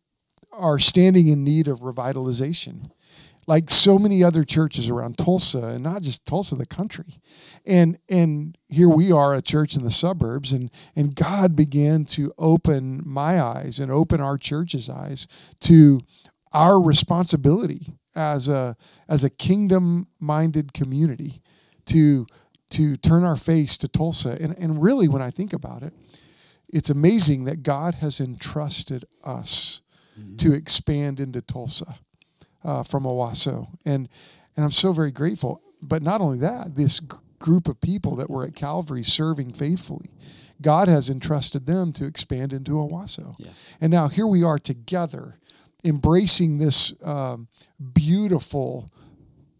are 0.51 0.79
standing 0.79 1.27
in 1.27 1.43
need 1.43 1.67
of 1.67 1.81
revitalization. 1.81 2.89
like 3.47 3.69
so 3.69 3.97
many 3.97 4.23
other 4.23 4.43
churches 4.43 4.89
around 4.89 5.17
Tulsa, 5.17 5.59
and 5.67 5.83
not 5.83 6.01
just 6.01 6.25
Tulsa, 6.25 6.55
the 6.55 6.65
country. 6.65 7.21
And 7.65 7.97
and 8.09 8.57
here 8.67 8.89
we 8.89 9.11
are, 9.11 9.35
a 9.35 9.41
church 9.41 9.75
in 9.75 9.83
the 9.83 9.91
suburbs, 9.91 10.51
and 10.53 10.69
and 10.95 11.15
God 11.15 11.55
began 11.55 12.05
to 12.05 12.33
open 12.37 13.01
my 13.05 13.41
eyes 13.41 13.79
and 13.79 13.91
open 13.91 14.19
our 14.21 14.37
church's 14.37 14.89
eyes 14.89 15.27
to 15.61 16.01
our 16.53 16.81
responsibility 16.81 17.93
as 18.17 18.49
a 18.49 18.75
as 19.07 19.23
a 19.23 19.29
kingdom 19.29 20.07
minded 20.19 20.73
community 20.73 21.41
to 21.85 22.25
to 22.71 22.97
turn 22.97 23.23
our 23.23 23.37
face 23.37 23.77
to 23.77 23.87
Tulsa. 23.87 24.37
And 24.41 24.57
and 24.57 24.81
really 24.81 25.07
when 25.07 25.21
I 25.21 25.29
think 25.29 25.53
about 25.53 25.83
it, 25.83 25.93
it's 26.67 26.89
amazing 26.89 27.45
that 27.45 27.63
God 27.63 27.95
has 27.95 28.19
entrusted 28.19 29.05
us 29.23 29.81
mm-hmm. 30.19 30.35
to 30.37 30.53
expand 30.53 31.19
into 31.19 31.41
Tulsa 31.41 31.95
uh, 32.63 32.83
from 32.83 33.03
Owasso. 33.03 33.67
And 33.85 34.09
and 34.55 34.65
I'm 34.65 34.71
so 34.71 34.91
very 34.91 35.11
grateful. 35.11 35.61
But 35.81 36.01
not 36.01 36.21
only 36.21 36.39
that, 36.39 36.75
this 36.75 36.99
g- 36.99 37.07
group 37.37 37.67
of 37.67 37.79
people 37.79 38.15
that 38.15 38.31
were 38.31 38.43
at 38.43 38.55
Calvary 38.55 39.03
serving 39.03 39.53
faithfully. 39.53 40.09
God 40.59 40.87
has 40.87 41.07
entrusted 41.07 41.67
them 41.67 41.93
to 41.93 42.07
expand 42.07 42.51
into 42.51 42.71
Owasso. 42.71 43.35
Yeah. 43.37 43.51
And 43.79 43.91
now 43.91 44.07
here 44.07 44.25
we 44.25 44.43
are 44.43 44.57
together 44.57 45.35
embracing 45.87 46.57
this 46.57 46.93
um, 47.03 47.47
beautiful 47.93 48.91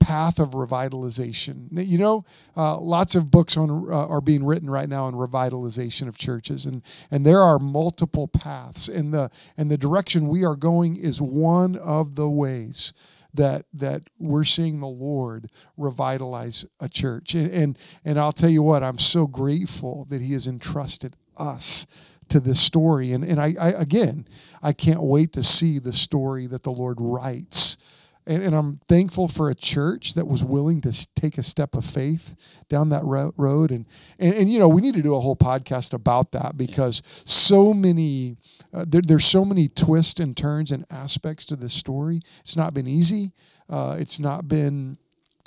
path 0.08 0.40
of 0.40 0.52
revitalization. 0.52 1.68
You 1.72 1.98
know, 1.98 2.24
uh, 2.56 2.80
lots 2.80 3.16
of 3.16 3.30
books 3.30 3.58
on 3.58 3.70
uh, 3.92 4.08
are 4.08 4.22
being 4.22 4.46
written 4.46 4.70
right 4.70 4.88
now 4.88 5.06
on 5.06 5.14
revitalization 5.14 6.08
of 6.08 6.18
churches, 6.18 6.66
and 6.66 6.82
and 7.12 7.26
there 7.26 7.42
are 7.42 7.60
multiple 7.60 8.28
paths, 8.28 8.88
and 8.88 9.14
the 9.14 9.30
and 9.58 9.70
the 9.70 9.78
direction 9.78 10.30
we 10.30 10.46
are 10.46 10.56
going 10.56 10.96
is 10.96 11.22
one 11.22 11.76
of 11.76 12.16
the 12.16 12.30
ways 12.30 12.94
that 13.34 13.66
that 13.74 14.04
we're 14.18 14.46
seeing 14.46 14.80
the 14.80 14.88
Lord 14.88 15.50
revitalize 15.76 16.66
a 16.80 16.88
church. 16.88 17.36
And 17.36 17.52
and, 17.52 17.80
and 18.06 18.20
I'll 18.20 18.32
tell 18.32 18.50
you 18.50 18.64
what, 18.64 18.84
I'm 18.84 18.98
so 18.98 19.28
grateful 19.28 20.06
that 20.10 20.22
He 20.22 20.34
has 20.34 20.48
entrusted 20.48 21.18
us 21.38 21.86
to 22.30 22.40
this 22.40 22.60
story. 22.60 23.12
And 23.12 23.24
and 23.24 23.40
I, 23.40 23.54
I 23.60 23.70
again, 23.70 24.28
I 24.62 24.74
can't 24.74 25.02
wait 25.02 25.34
to 25.34 25.44
see 25.44 25.80
the 25.80 25.94
story 25.94 26.48
that 26.48 26.64
the 26.64 26.72
Lord 26.72 26.98
writes. 27.00 27.78
And, 28.28 28.44
and, 28.44 28.54
I'm 28.54 28.82
thankful 28.90 29.30
for 29.30 29.50
a 29.50 29.56
church 29.56 30.16
that 30.16 30.28
was 30.28 30.44
willing 30.44 30.82
to 30.82 31.08
take 31.16 31.38
a 31.38 31.44
step 31.44 31.76
of 31.76 31.86
faith 31.86 32.36
down 32.68 32.90
that 32.90 33.04
road. 33.06 33.72
And, 33.72 33.86
and, 34.20 34.36
and, 34.36 34.52
you 34.52 34.60
know, 34.60 34.68
we 34.68 34.82
need 34.82 34.96
to 34.96 35.02
do 35.02 35.16
a 35.16 35.20
whole 35.22 35.38
podcast 35.38 35.94
about 35.94 36.34
that 36.34 36.58
because 36.58 37.02
so 37.24 37.74
many, 37.74 38.36
uh, 38.74 38.84
there, 38.86 39.02
there's 39.02 39.24
so 39.24 39.46
many 39.46 39.70
twists 39.70 40.20
and 40.20 40.36
turns 40.36 40.74
and 40.74 40.84
aspects 40.92 41.46
to 41.46 41.56
this 41.56 41.74
story. 41.74 42.20
It's 42.42 42.58
not 42.58 42.74
been 42.74 42.86
easy. 42.86 43.32
Uh, 43.70 43.96
it's 43.98 44.20
not 44.20 44.50
been 44.50 44.98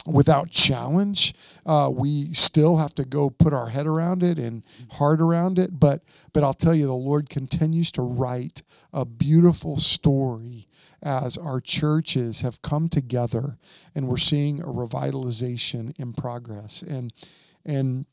without 0.06 0.50
challenge. 0.50 1.34
Uh, 1.66 1.90
we 1.92 2.32
still 2.32 2.76
have 2.76 2.94
to 2.94 3.04
go 3.04 3.30
put 3.30 3.52
our 3.52 3.68
head 3.68 3.86
around 3.86 4.22
it 4.22 4.38
and 4.38 4.62
heart 4.92 5.20
around 5.20 5.58
it. 5.58 5.78
But 5.78 6.02
but 6.32 6.42
I'll 6.42 6.54
tell 6.54 6.74
you, 6.74 6.86
the 6.86 6.92
Lord 6.92 7.28
continues 7.28 7.92
to 7.92 8.02
write 8.02 8.62
a 8.92 9.04
beautiful 9.04 9.76
story 9.76 10.66
as 11.02 11.38
our 11.38 11.60
churches 11.60 12.42
have 12.42 12.60
come 12.60 12.88
together 12.88 13.58
and 13.94 14.06
we're 14.06 14.18
seeing 14.18 14.60
a 14.60 14.66
revitalization 14.66 15.98
in 15.98 16.12
progress. 16.12 16.82
And 16.82 17.12
and 17.64 18.06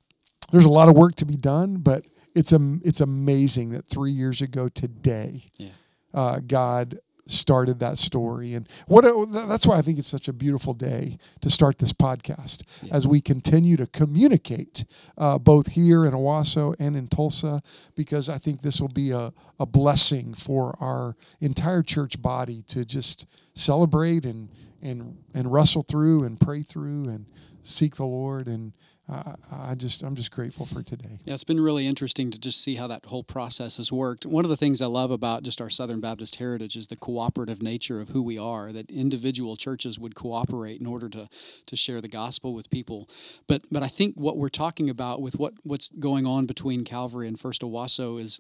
there's 0.52 0.66
a 0.66 0.72
lot 0.72 0.90
of 0.90 0.96
work 0.96 1.16
to 1.16 1.26
be 1.26 1.38
done, 1.38 1.78
but 1.78 2.06
it's 2.34 2.54
a, 2.54 2.78
it's 2.84 3.02
amazing 3.02 3.72
that 3.72 3.86
three 3.86 4.12
years 4.12 4.42
ago 4.42 4.70
today, 4.70 5.44
yeah. 5.58 5.70
uh, 6.14 6.40
God 6.46 7.00
started 7.30 7.80
that 7.80 7.98
story 7.98 8.54
and 8.54 8.68
what 8.88 9.04
that's 9.48 9.68
why 9.68 9.78
i 9.78 9.82
think 9.82 9.98
it's 10.00 10.08
such 10.08 10.28
a 10.28 10.34
beautiful 10.34 10.74
day 10.74 11.18
to 11.42 11.50
start 11.50 11.78
this 11.78 11.94
podcast 11.94 12.64
yeah. 12.82 12.94
as 12.94 13.08
we 13.08 13.22
continue 13.22 13.78
to 13.78 13.88
communicate 13.88 14.86
uh, 15.18 15.38
both 15.38 15.68
here 15.68 16.06
in 16.06 16.14
owasso 16.14 16.76
and 16.80 16.96
in 16.96 17.08
tulsa 17.08 17.62
because 17.96 18.30
i 18.30 18.38
think 18.38 18.62
this 18.62 18.80
will 18.80 18.88
be 18.90 19.12
a, 19.12 19.32
a 19.60 19.66
blessing 19.66 20.34
for 20.34 20.76
our 20.80 21.16
entire 21.42 21.84
church 21.84 22.22
body 22.22 22.64
to 22.68 22.86
just 22.86 23.26
celebrate 23.54 24.26
and 24.26 24.50
and 24.82 25.18
and 25.34 25.52
wrestle 25.52 25.82
through 25.82 26.24
and 26.24 26.40
pray 26.40 26.62
through 26.62 27.10
and 27.10 27.26
seek 27.64 27.96
the 27.96 28.06
lord 28.06 28.48
and 28.48 28.74
I, 29.10 29.36
I 29.52 29.76
just 29.76 30.04
I'm 30.04 30.16
just 30.16 30.32
grateful 30.32 30.66
for 30.66 30.84
today. 30.84 31.20
Yeah, 31.24 31.34
it's 31.34 31.44
been 31.44 31.62
really 31.62 31.88
interesting 31.88 32.30
to 32.32 32.40
just 32.40 32.62
see 32.62 32.76
how 32.76 32.88
that 32.88 33.06
whole 33.06 33.24
process 33.24 33.78
has 33.78 33.92
worked. 33.92 34.26
One 34.26 34.44
of 34.44 34.50
the 34.50 34.58
things 34.58 34.82
I 34.82 34.88
love 34.88 35.12
about 35.12 35.44
just 35.44 35.62
our 35.62 35.70
Southern 35.70 36.02
Baptist 36.02 36.36
heritage 36.36 36.76
is 36.76 36.88
the 36.88 36.98
cooperative 36.98 37.62
nature 37.62 38.02
of 38.02 38.10
who 38.10 38.22
we 38.22 38.38
are. 38.38 38.72
That 38.72 38.92
individual 38.92 39.56
churches 39.56 39.98
would 40.00 40.16
cooperate 40.16 40.82
in 40.82 40.88
order 40.88 41.08
to 41.10 41.30
to 41.66 41.76
share 41.76 42.02
the 42.02 42.10
gospel 42.10 42.54
with 42.54 42.70
people. 42.70 43.08
But 43.48 43.64
but 43.72 43.82
I 43.82 43.88
think 43.88 44.16
what 44.16 44.38
we're 44.38 44.50
talking 44.50 44.90
about 44.90 45.22
with 45.22 45.40
what 45.40 45.54
what's 45.64 45.90
going 45.90 46.26
on 46.26 46.46
between 46.46 46.84
Calvary 46.84 47.28
and 47.28 47.40
First 47.40 47.62
Owasso 47.62 48.20
is 48.20 48.40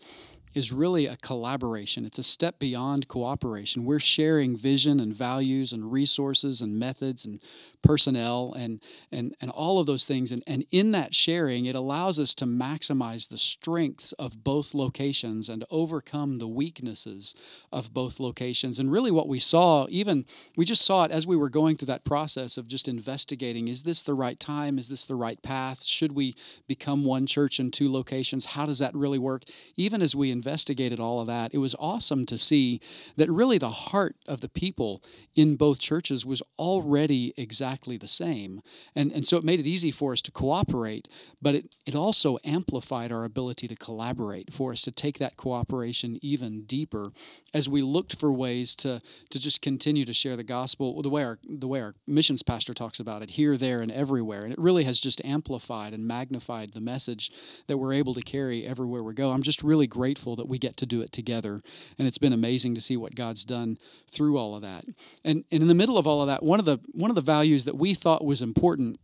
is 0.53 0.71
really 0.71 1.05
a 1.05 1.17
collaboration. 1.17 2.05
It's 2.05 2.19
a 2.19 2.23
step 2.23 2.59
beyond 2.59 3.07
cooperation. 3.07 3.85
We're 3.85 3.99
sharing 3.99 4.57
vision 4.57 4.99
and 4.99 5.13
values 5.13 5.73
and 5.73 5.91
resources 5.91 6.61
and 6.61 6.79
methods 6.79 7.25
and 7.25 7.41
personnel 7.83 8.53
and 8.57 8.83
and 9.11 9.35
and 9.39 9.51
all 9.51 9.79
of 9.79 9.85
those 9.85 10.07
things. 10.07 10.31
And, 10.31 10.43
and 10.47 10.65
in 10.71 10.91
that 10.93 11.13
sharing 11.13 11.65
it 11.65 11.75
allows 11.75 12.19
us 12.19 12.33
to 12.35 12.45
maximize 12.45 13.29
the 13.29 13.37
strengths 13.37 14.13
of 14.13 14.43
both 14.43 14.73
locations 14.73 15.49
and 15.49 15.63
overcome 15.69 16.39
the 16.39 16.47
weaknesses 16.47 17.65
of 17.71 17.93
both 17.93 18.19
locations. 18.19 18.79
And 18.79 18.91
really 18.91 19.11
what 19.11 19.27
we 19.27 19.39
saw 19.39 19.85
even 19.89 20.25
we 20.55 20.65
just 20.65 20.85
saw 20.85 21.03
it 21.03 21.11
as 21.11 21.27
we 21.27 21.35
were 21.35 21.49
going 21.49 21.77
through 21.77 21.87
that 21.87 22.03
process 22.03 22.57
of 22.57 22.67
just 22.67 22.87
investigating 22.87 23.67
is 23.67 23.83
this 23.83 24.03
the 24.03 24.15
right 24.15 24.39
time? 24.39 24.77
Is 24.77 24.89
this 24.89 25.05
the 25.05 25.15
right 25.15 25.41
path? 25.41 25.83
Should 25.83 26.13
we 26.13 26.35
become 26.67 27.05
one 27.05 27.25
church 27.25 27.59
in 27.59 27.71
two 27.71 27.91
locations? 27.91 28.45
How 28.45 28.65
does 28.65 28.79
that 28.79 28.95
really 28.95 29.19
work? 29.19 29.43
Even 29.75 30.01
as 30.01 30.15
we 30.15 30.31
investigated 30.37 30.99
all 30.99 31.19
of 31.19 31.27
that, 31.27 31.53
it 31.53 31.57
was 31.59 31.75
awesome 31.79 32.25
to 32.25 32.37
see 32.37 32.79
that 33.17 33.29
really 33.31 33.57
the 33.57 33.69
heart 33.69 34.15
of 34.27 34.41
the 34.41 34.49
people 34.49 35.01
in 35.35 35.55
both 35.55 35.79
churches 35.79 36.25
was 36.25 36.41
already 36.57 37.33
exactly 37.37 37.97
the 37.97 38.07
same. 38.07 38.61
And, 38.95 39.11
and 39.11 39.25
so 39.25 39.37
it 39.37 39.43
made 39.43 39.59
it 39.59 39.67
easy 39.67 39.91
for 39.91 40.13
us 40.13 40.21
to 40.23 40.31
cooperate, 40.31 41.07
but 41.41 41.55
it, 41.55 41.65
it 41.85 41.95
also 41.95 42.37
amplified 42.45 43.11
our 43.11 43.25
ability 43.25 43.67
to 43.67 43.75
collaborate, 43.75 44.53
for 44.53 44.71
us 44.71 44.81
to 44.83 44.91
take 44.91 45.17
that 45.19 45.37
cooperation 45.37 46.19
even 46.21 46.63
deeper 46.65 47.11
as 47.53 47.67
we 47.69 47.81
looked 47.81 48.19
for 48.19 48.31
ways 48.31 48.75
to, 48.75 49.01
to 49.29 49.39
just 49.39 49.61
continue 49.61 50.05
to 50.05 50.13
share 50.13 50.35
the 50.35 50.43
gospel 50.43 51.01
the 51.01 51.09
way 51.09 51.23
our 51.23 51.37
the 51.47 51.67
way 51.67 51.81
our 51.81 51.95
missions 52.05 52.43
pastor 52.43 52.73
talks 52.73 52.99
about 52.99 53.23
it 53.23 53.29
here, 53.29 53.57
there, 53.57 53.81
and 53.81 53.91
everywhere. 53.91 54.43
And 54.43 54.51
it 54.51 54.59
really 54.59 54.83
has 54.83 54.99
just 54.99 55.23
amplified 55.23 55.93
and 55.93 56.05
magnified 56.05 56.73
the 56.73 56.81
message 56.81 57.31
that 57.67 57.77
we're 57.77 57.93
able 57.93 58.13
to 58.13 58.21
carry 58.21 58.65
everywhere 58.65 59.03
we 59.03 59.13
go. 59.13 59.31
I'm 59.31 59.43
just 59.43 59.63
really 59.63 59.87
grateful 59.87 60.26
that 60.35 60.47
we 60.47 60.59
get 60.59 60.77
to 60.77 60.85
do 60.85 61.01
it 61.01 61.11
together. 61.11 61.61
And 61.97 62.07
it's 62.07 62.17
been 62.17 62.33
amazing 62.33 62.75
to 62.75 62.81
see 62.81 62.97
what 62.97 63.15
God's 63.15 63.45
done 63.45 63.77
through 64.11 64.37
all 64.37 64.55
of 64.55 64.61
that. 64.61 64.85
And, 65.23 65.43
and 65.51 65.61
in 65.61 65.67
the 65.67 65.75
middle 65.75 65.97
of 65.97 66.07
all 66.07 66.21
of 66.21 66.27
that, 66.27 66.43
one 66.43 66.59
of 66.59 66.65
the 66.65 66.79
one 66.93 67.09
of 67.09 67.15
the 67.15 67.21
values 67.21 67.65
that 67.65 67.75
we 67.75 67.93
thought 67.93 68.23
was 68.23 68.41
important 68.41 68.99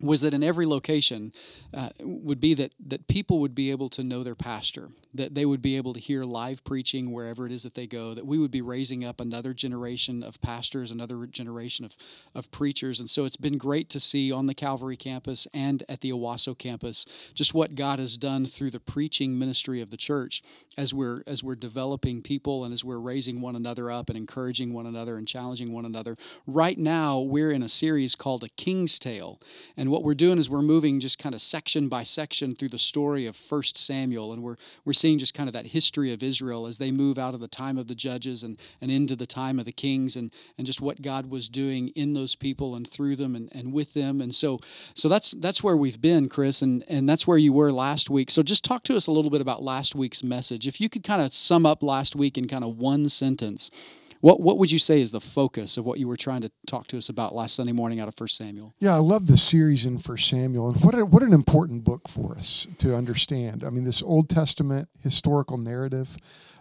was 0.00 0.20
that 0.20 0.34
in 0.34 0.42
every 0.42 0.66
location 0.66 1.32
uh, 1.74 1.88
would 2.00 2.40
be 2.40 2.54
that 2.54 2.74
that 2.86 3.06
people 3.06 3.40
would 3.40 3.54
be 3.54 3.70
able 3.70 3.88
to 3.88 4.04
know 4.04 4.22
their 4.22 4.34
pastor 4.34 4.90
that 5.14 5.34
they 5.34 5.46
would 5.46 5.62
be 5.62 5.76
able 5.76 5.94
to 5.94 6.00
hear 6.00 6.24
live 6.24 6.62
preaching 6.64 7.12
wherever 7.12 7.46
it 7.46 7.52
is 7.52 7.62
that 7.62 7.74
they 7.74 7.86
go 7.86 8.14
that 8.14 8.26
we 8.26 8.38
would 8.38 8.50
be 8.50 8.60
raising 8.60 9.04
up 9.04 9.20
another 9.20 9.54
generation 9.54 10.22
of 10.22 10.40
pastors 10.40 10.90
another 10.90 11.26
generation 11.26 11.84
of, 11.84 11.94
of 12.34 12.50
preachers. 12.50 13.00
And 13.00 13.08
so 13.08 13.24
it's 13.24 13.36
been 13.36 13.58
great 13.58 13.88
to 13.90 14.00
see 14.00 14.32
on 14.32 14.46
the 14.46 14.54
calvary 14.54 14.96
campus 14.96 15.46
and 15.54 15.82
at 15.88 16.00
the 16.00 16.12
owasso 16.12 16.56
campus 16.56 17.32
just 17.34 17.54
what 17.54 17.74
god 17.74 17.98
has 17.98 18.16
done 18.16 18.46
through 18.46 18.70
the 18.70 18.80
preaching 18.80 19.38
ministry 19.38 19.80
of 19.80 19.90
the 19.90 19.96
church 19.96 20.42
as 20.76 20.92
we're 20.92 21.22
as 21.26 21.42
we're 21.42 21.56
developing 21.56 22.22
people 22.22 22.64
and 22.64 22.72
as 22.72 22.84
we're 22.84 22.98
raising 22.98 23.40
one 23.40 23.56
another 23.56 23.90
up 23.90 24.08
and 24.08 24.16
encouraging 24.16 24.72
one 24.72 24.86
another 24.86 25.16
and 25.16 25.26
challenging 25.26 25.72
one 25.72 25.84
another. 25.84 26.16
Right 26.46 26.78
now 26.78 27.20
we're 27.20 27.50
in 27.50 27.62
a 27.62 27.68
series 27.68 28.14
called 28.14 28.44
a 28.44 28.48
king's 28.50 28.98
tale 28.98 29.40
and 29.76 29.85
and 29.86 29.92
what 29.92 30.02
we're 30.02 30.14
doing 30.14 30.36
is 30.36 30.50
we're 30.50 30.62
moving 30.62 30.98
just 30.98 31.20
kind 31.20 31.32
of 31.32 31.40
section 31.40 31.86
by 31.86 32.02
section 32.02 32.56
through 32.56 32.70
the 32.70 32.76
story 32.76 33.26
of 33.26 33.36
First 33.36 33.78
Samuel. 33.78 34.32
And 34.32 34.42
we're, 34.42 34.56
we're 34.84 34.92
seeing 34.92 35.16
just 35.16 35.32
kind 35.32 35.48
of 35.48 35.52
that 35.52 35.68
history 35.68 36.12
of 36.12 36.24
Israel 36.24 36.66
as 36.66 36.78
they 36.78 36.90
move 36.90 37.18
out 37.18 37.34
of 37.34 37.40
the 37.40 37.46
time 37.46 37.78
of 37.78 37.86
the 37.86 37.94
judges 37.94 38.42
and, 38.42 38.58
and 38.80 38.90
into 38.90 39.14
the 39.14 39.26
time 39.26 39.60
of 39.60 39.64
the 39.64 39.70
kings 39.70 40.16
and, 40.16 40.34
and 40.58 40.66
just 40.66 40.80
what 40.80 41.02
God 41.02 41.30
was 41.30 41.48
doing 41.48 41.90
in 41.94 42.14
those 42.14 42.34
people 42.34 42.74
and 42.74 42.84
through 42.84 43.14
them 43.14 43.36
and, 43.36 43.48
and 43.54 43.72
with 43.72 43.94
them. 43.94 44.20
And 44.20 44.34
so 44.34 44.58
so 44.60 45.08
that's 45.08 45.30
that's 45.30 45.62
where 45.62 45.76
we've 45.76 46.00
been, 46.00 46.28
Chris, 46.28 46.62
and, 46.62 46.82
and 46.88 47.08
that's 47.08 47.24
where 47.24 47.38
you 47.38 47.52
were 47.52 47.70
last 47.70 48.10
week. 48.10 48.32
So 48.32 48.42
just 48.42 48.64
talk 48.64 48.82
to 48.84 48.96
us 48.96 49.06
a 49.06 49.12
little 49.12 49.30
bit 49.30 49.40
about 49.40 49.62
last 49.62 49.94
week's 49.94 50.24
message. 50.24 50.66
If 50.66 50.80
you 50.80 50.88
could 50.88 51.04
kind 51.04 51.22
of 51.22 51.32
sum 51.32 51.64
up 51.64 51.84
last 51.84 52.16
week 52.16 52.36
in 52.36 52.48
kind 52.48 52.64
of 52.64 52.78
one 52.78 53.08
sentence 53.08 53.70
what 54.20 54.40
what 54.40 54.58
would 54.58 54.70
you 54.72 54.78
say 54.78 55.00
is 55.00 55.10
the 55.10 55.20
focus 55.20 55.76
of 55.76 55.84
what 55.86 55.98
you 55.98 56.08
were 56.08 56.16
trying 56.16 56.40
to 56.42 56.50
talk 56.66 56.86
to 56.88 56.98
us 56.98 57.08
about 57.08 57.34
last 57.34 57.54
Sunday 57.54 57.72
morning 57.72 58.00
out 58.00 58.08
of 58.08 58.14
First 58.14 58.36
Samuel? 58.36 58.74
Yeah, 58.78 58.94
I 58.94 58.98
love 58.98 59.26
the 59.26 59.36
series 59.36 59.86
in 59.86 59.98
First 59.98 60.28
Samuel, 60.28 60.70
and 60.70 60.82
what 60.82 60.94
a, 60.94 61.04
what 61.04 61.22
an 61.22 61.32
important 61.32 61.84
book 61.84 62.08
for 62.08 62.36
us 62.36 62.66
to 62.78 62.94
understand. 62.94 63.64
I 63.64 63.70
mean, 63.70 63.84
this 63.84 64.02
Old 64.02 64.28
Testament 64.28 64.88
historical 65.02 65.58
narrative. 65.58 66.16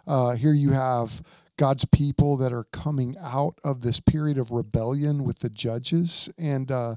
Uh, 0.08 0.36
here 0.36 0.54
you 0.54 0.72
have 0.72 1.22
God's 1.58 1.86
people 1.86 2.38
that 2.38 2.54
are 2.54 2.66
coming 2.66 3.16
out 3.20 3.60
of 3.64 3.82
this 3.82 4.00
period 4.00 4.38
of 4.38 4.52
rebellion 4.52 5.24
with 5.24 5.40
the 5.40 5.50
judges. 5.50 6.30
And 6.38 6.72
uh, 6.72 6.96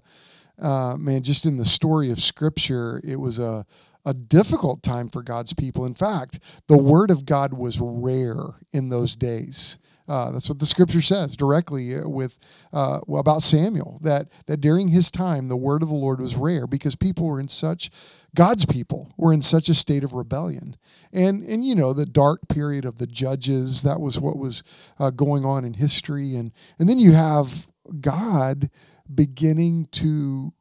uh, 0.61 0.97
man, 0.99 1.23
just 1.23 1.47
in 1.47 1.57
the 1.57 1.65
story 1.65 2.11
of 2.11 2.19
Scripture, 2.19 3.01
it 3.05 3.17
was 3.17 3.39
a 3.39 3.65
a 4.05 4.15
difficult 4.15 4.83
time 4.83 5.11
for 5.11 5.23
God's 5.23 5.53
people. 5.53 5.85
In 5.85 5.93
fact, 5.93 6.39
the 6.67 6.79
word 6.79 7.11
of 7.11 7.27
God 7.27 7.53
was 7.53 7.79
rare 7.79 8.55
in 8.73 8.89
those 8.89 9.17
days. 9.17 9.79
Uh, 10.09 10.31
that's 10.31 10.49
what 10.49 10.59
the 10.59 10.67
scripture 10.67 11.03
says 11.03 11.37
directly 11.37 11.95
uh, 11.95 12.09
with 12.09 12.39
uh, 12.73 13.01
about 13.15 13.43
Samuel 13.43 13.99
that 14.03 14.29
that 14.47 14.61
during 14.61 14.89
his 14.89 15.11
time 15.11 15.49
the 15.49 15.57
word 15.57 15.83
of 15.83 15.89
the 15.89 15.95
Lord 15.95 16.21
was 16.21 16.37
rare 16.37 16.67
because 16.67 16.97
people 16.97 17.27
were 17.27 17.39
in 17.39 17.49
such 17.49 17.91
God's 18.35 18.67
people 18.67 19.13
were 19.17 19.33
in 19.33 19.43
such 19.43 19.69
a 19.69 19.75
state 19.75 20.05
of 20.05 20.13
rebellion. 20.13 20.77
And 21.13 21.43
and 21.43 21.65
you 21.65 21.75
know 21.75 21.93
the 21.93 22.07
dark 22.07 22.49
period 22.49 22.85
of 22.85 22.99
the 22.99 23.07
judges 23.07 23.83
that 23.83 24.01
was 24.01 24.19
what 24.19 24.39
was 24.39 24.63
uh, 24.99 25.11
going 25.11 25.45
on 25.45 25.65
in 25.65 25.75
history. 25.75 26.37
And 26.37 26.53
and 26.79 26.89
then 26.89 26.99
you 26.99 27.13
have 27.13 27.69
God 28.01 28.71
beginning 29.15 29.89
to 29.93 30.53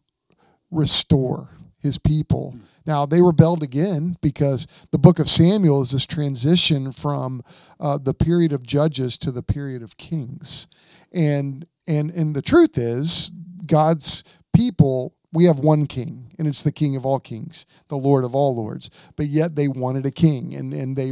restore 0.71 1.49
his 1.79 1.97
people. 1.97 2.51
Hmm. 2.51 2.59
Now, 2.85 3.05
they 3.05 3.21
rebelled 3.21 3.63
again 3.63 4.17
because 4.21 4.67
the 4.91 4.97
book 4.97 5.19
of 5.19 5.29
Samuel 5.29 5.81
is 5.81 5.91
this 5.91 6.05
transition 6.05 6.91
from 6.91 7.43
uh, 7.79 7.97
the 7.97 8.13
period 8.13 8.53
of 8.53 8.65
judges 8.65 9.17
to 9.19 9.31
the 9.31 9.43
period 9.43 9.83
of 9.83 9.97
kings. 9.97 10.67
And, 11.13 11.65
and, 11.87 12.11
and 12.11 12.35
the 12.35 12.41
truth 12.41 12.77
is, 12.77 13.29
God's 13.65 14.23
people, 14.53 15.13
we 15.33 15.45
have 15.45 15.59
one 15.59 15.85
king, 15.85 16.31
and 16.39 16.47
it's 16.47 16.61
the 16.61 16.71
king 16.71 16.95
of 16.95 17.05
all 17.05 17.19
kings, 17.19 17.65
the 17.89 17.97
Lord 17.97 18.23
of 18.23 18.33
all 18.33 18.55
lords. 18.55 18.89
But 19.15 19.27
yet 19.27 19.55
they 19.55 19.67
wanted 19.67 20.05
a 20.05 20.11
king, 20.11 20.55
and, 20.55 20.73
and 20.73 20.95
they 20.95 21.11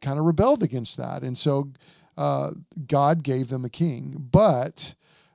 kind 0.00 0.18
of 0.18 0.24
rebelled 0.24 0.62
against 0.62 0.96
that. 0.96 1.22
And 1.22 1.36
so 1.36 1.72
uh, 2.16 2.52
God 2.86 3.22
gave 3.22 3.48
them 3.48 3.64
a 3.64 3.70
king. 3.70 4.28
But 4.30 4.94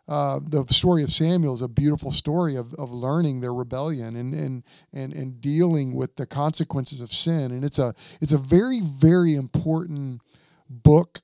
uh, 0.10 0.40
the 0.42 0.66
story 0.74 1.04
of 1.04 1.12
Samuel 1.12 1.54
is 1.54 1.62
a 1.62 1.68
beautiful 1.68 2.12
story 2.12 2.56
of, 2.56 2.74
of 2.74 2.92
learning 2.92 3.42
their 3.42 3.54
rebellion 3.54 4.16
and, 4.16 4.34
and 4.34 4.64
and 4.92 5.14
and 5.14 5.40
dealing 5.40 5.94
with 5.94 6.16
the 6.16 6.26
consequences 6.26 7.00
of 7.00 7.10
sin. 7.10 7.52
And 7.52 7.64
it's 7.64 7.78
a 7.78 7.94
it's 8.20 8.32
a 8.32 8.38
very 8.40 8.82
very 8.82 9.36
important 9.36 10.22
book 10.68 11.22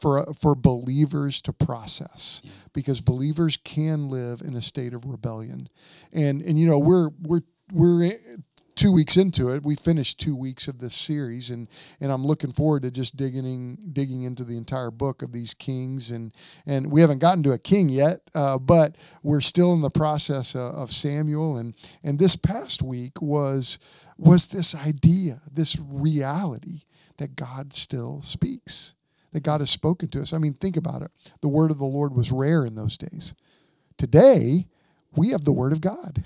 for 0.00 0.24
for 0.34 0.54
believers 0.54 1.42
to 1.42 1.52
process 1.52 2.40
because 2.72 3.00
believers 3.00 3.56
can 3.56 4.08
live 4.08 4.40
in 4.42 4.54
a 4.54 4.62
state 4.62 4.94
of 4.94 5.04
rebellion. 5.04 5.68
And 6.12 6.40
and 6.40 6.56
you 6.56 6.68
know 6.68 6.78
we're 6.78 7.10
we're 7.20 7.42
we're 7.72 8.12
two 8.78 8.92
weeks 8.92 9.16
into 9.16 9.48
it. 9.48 9.66
We 9.66 9.74
finished 9.74 10.20
two 10.20 10.36
weeks 10.36 10.68
of 10.68 10.78
this 10.78 10.94
series, 10.94 11.50
and 11.50 11.68
and 12.00 12.12
I'm 12.12 12.24
looking 12.24 12.52
forward 12.52 12.82
to 12.82 12.90
just 12.90 13.16
digging 13.16 13.76
digging 13.92 14.22
into 14.22 14.44
the 14.44 14.56
entire 14.56 14.92
book 14.92 15.22
of 15.22 15.32
these 15.32 15.52
kings. 15.52 16.10
and 16.10 16.32
And 16.64 16.90
we 16.90 17.00
haven't 17.00 17.18
gotten 17.18 17.42
to 17.42 17.52
a 17.52 17.58
king 17.58 17.88
yet, 17.88 18.20
uh, 18.34 18.58
but 18.58 18.96
we're 19.22 19.40
still 19.40 19.72
in 19.74 19.80
the 19.80 19.90
process 19.90 20.54
of, 20.54 20.74
of 20.74 20.92
Samuel. 20.92 21.58
And 21.58 21.74
and 22.04 22.18
this 22.18 22.36
past 22.36 22.82
week 22.82 23.20
was 23.20 23.80
was 24.16 24.46
this 24.46 24.74
idea, 24.74 25.42
this 25.52 25.76
reality 25.80 26.82
that 27.18 27.34
God 27.34 27.72
still 27.72 28.20
speaks, 28.20 28.94
that 29.32 29.42
God 29.42 29.60
has 29.60 29.70
spoken 29.70 30.08
to 30.10 30.20
us. 30.20 30.32
I 30.32 30.38
mean, 30.38 30.54
think 30.54 30.76
about 30.76 31.02
it. 31.02 31.10
The 31.42 31.48
word 31.48 31.72
of 31.72 31.78
the 31.78 31.84
Lord 31.84 32.14
was 32.14 32.30
rare 32.30 32.64
in 32.64 32.76
those 32.76 32.96
days. 32.96 33.34
Today, 33.96 34.68
we 35.16 35.30
have 35.30 35.44
the 35.44 35.52
word 35.52 35.72
of 35.72 35.80
God 35.80 36.24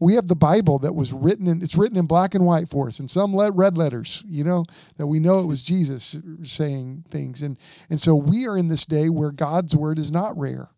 we 0.00 0.14
have 0.14 0.26
the 0.26 0.34
Bible 0.34 0.78
that 0.80 0.94
was 0.94 1.12
written 1.12 1.46
in 1.46 1.62
it's 1.62 1.76
written 1.76 1.98
in 1.98 2.06
black 2.06 2.34
and 2.34 2.44
white 2.44 2.68
for 2.68 2.88
us, 2.88 2.98
and 2.98 3.10
some 3.10 3.36
red 3.36 3.76
letters, 3.76 4.24
you 4.26 4.42
know, 4.42 4.64
that 4.96 5.06
we 5.06 5.20
know 5.20 5.38
it 5.40 5.46
was 5.46 5.62
Jesus 5.62 6.18
saying 6.42 7.04
things, 7.08 7.42
and 7.42 7.58
and 7.90 8.00
so 8.00 8.16
we 8.16 8.46
are 8.48 8.56
in 8.56 8.68
this 8.68 8.86
day 8.86 9.10
where 9.10 9.30
God's 9.30 9.76
word 9.76 9.98
is 9.98 10.10
not 10.10 10.36
rare. 10.36 10.70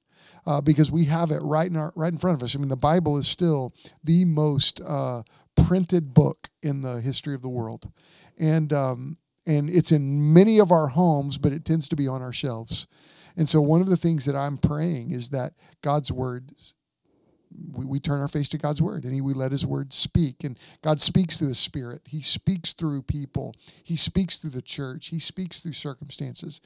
Uh, 0.45 0.61
because 0.61 0.91
we 0.91 1.05
have 1.05 1.31
it 1.31 1.39
right 1.41 1.71
in 1.71 1.77
our 1.77 1.93
right 1.95 2.13
in 2.13 2.19
front 2.19 2.37
of 2.37 2.43
us. 2.43 2.57
I 2.57 2.59
mean, 2.59 2.69
the 2.69 2.75
Bible 2.75 3.17
is 3.17 3.29
still 3.29 3.73
the 4.03 4.25
most 4.25 4.81
uh, 4.85 5.23
printed 5.55 6.15
book 6.15 6.49
in 6.65 6.83
the 6.83 7.01
history 7.01 7.37
of 7.37 7.43
the 7.43 7.49
world, 7.49 7.89
and 8.41 8.73
um, 8.73 9.17
and 9.47 9.71
it's 9.71 9.93
in 9.93 10.33
many 10.33 10.59
of 10.59 10.73
our 10.73 10.89
homes, 10.89 11.39
but 11.39 11.53
it 11.53 11.65
tends 11.65 11.89
to 11.91 11.97
be 11.97 12.09
on 12.09 12.23
our 12.23 12.33
shelves. 12.33 12.89
And 13.37 13.49
so, 13.49 13.61
one 13.61 13.81
of 13.81 13.89
the 13.89 13.97
things 13.97 14.25
that 14.25 14.35
I'm 14.35 14.59
praying 14.59 15.13
is 15.13 15.31
that 15.31 15.53
God's 15.81 16.11
word 16.11 16.53
we, 17.73 17.85
we 17.85 18.01
turn 18.01 18.21
our 18.21 18.29
face 18.29 18.49
to 18.51 18.59
God's 18.59 18.83
word 18.83 19.05
and 19.05 19.13
he, 19.13 19.21
we 19.21 19.35
let 19.35 19.53
his 19.53 19.67
word 19.67 19.93
speak. 19.93 20.45
And 20.45 20.59
God 20.83 21.01
speaks 21.01 21.39
through 21.39 21.49
his 21.49 21.59
spirit. 21.59 22.03
He 22.05 22.21
speaks 22.21 22.73
through 22.73 23.03
people. 23.03 23.55
He 23.83 23.97
speaks 23.97 24.37
through 24.37 24.51
the 24.51 24.63
church. 24.63 25.09
He 25.09 25.19
speaks 25.19 25.61
through 25.61 25.73
circumstances. 25.73 26.61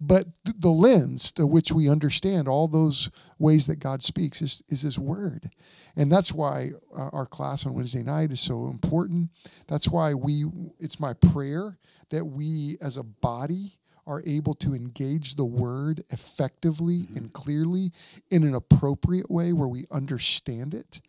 But 0.00 0.26
th- 0.44 0.56
the 0.58 0.70
lens 0.70 1.32
to 1.32 1.46
which 1.46 1.72
we 1.72 1.88
understand 1.88 2.48
all 2.48 2.68
those 2.68 3.10
ways 3.38 3.66
that 3.66 3.78
God 3.78 4.02
speaks 4.02 4.42
is, 4.42 4.62
is 4.68 4.82
his 4.82 4.98
word. 4.98 5.50
And 5.96 6.10
that's 6.10 6.32
why 6.32 6.72
uh, 6.96 7.10
our 7.12 7.26
class 7.26 7.66
on 7.66 7.74
Wednesday 7.74 8.02
night 8.02 8.30
is 8.30 8.40
so 8.40 8.68
important. 8.68 9.30
That's 9.68 9.88
why 9.88 10.14
we, 10.14 10.44
it's 10.80 11.00
my 11.00 11.12
prayer 11.14 11.78
that 12.10 12.24
we 12.24 12.76
as 12.80 12.96
a 12.96 13.02
body 13.02 13.78
are 14.06 14.22
able 14.26 14.54
to 14.56 14.74
engage 14.74 15.34
the 15.34 15.44
word 15.44 16.02
effectively 16.10 17.00
mm-hmm. 17.00 17.16
and 17.16 17.32
clearly 17.32 17.92
in 18.30 18.42
an 18.44 18.54
appropriate 18.54 19.30
way 19.30 19.52
where 19.52 19.68
we 19.68 19.86
understand 19.90 20.74
it. 20.74 21.00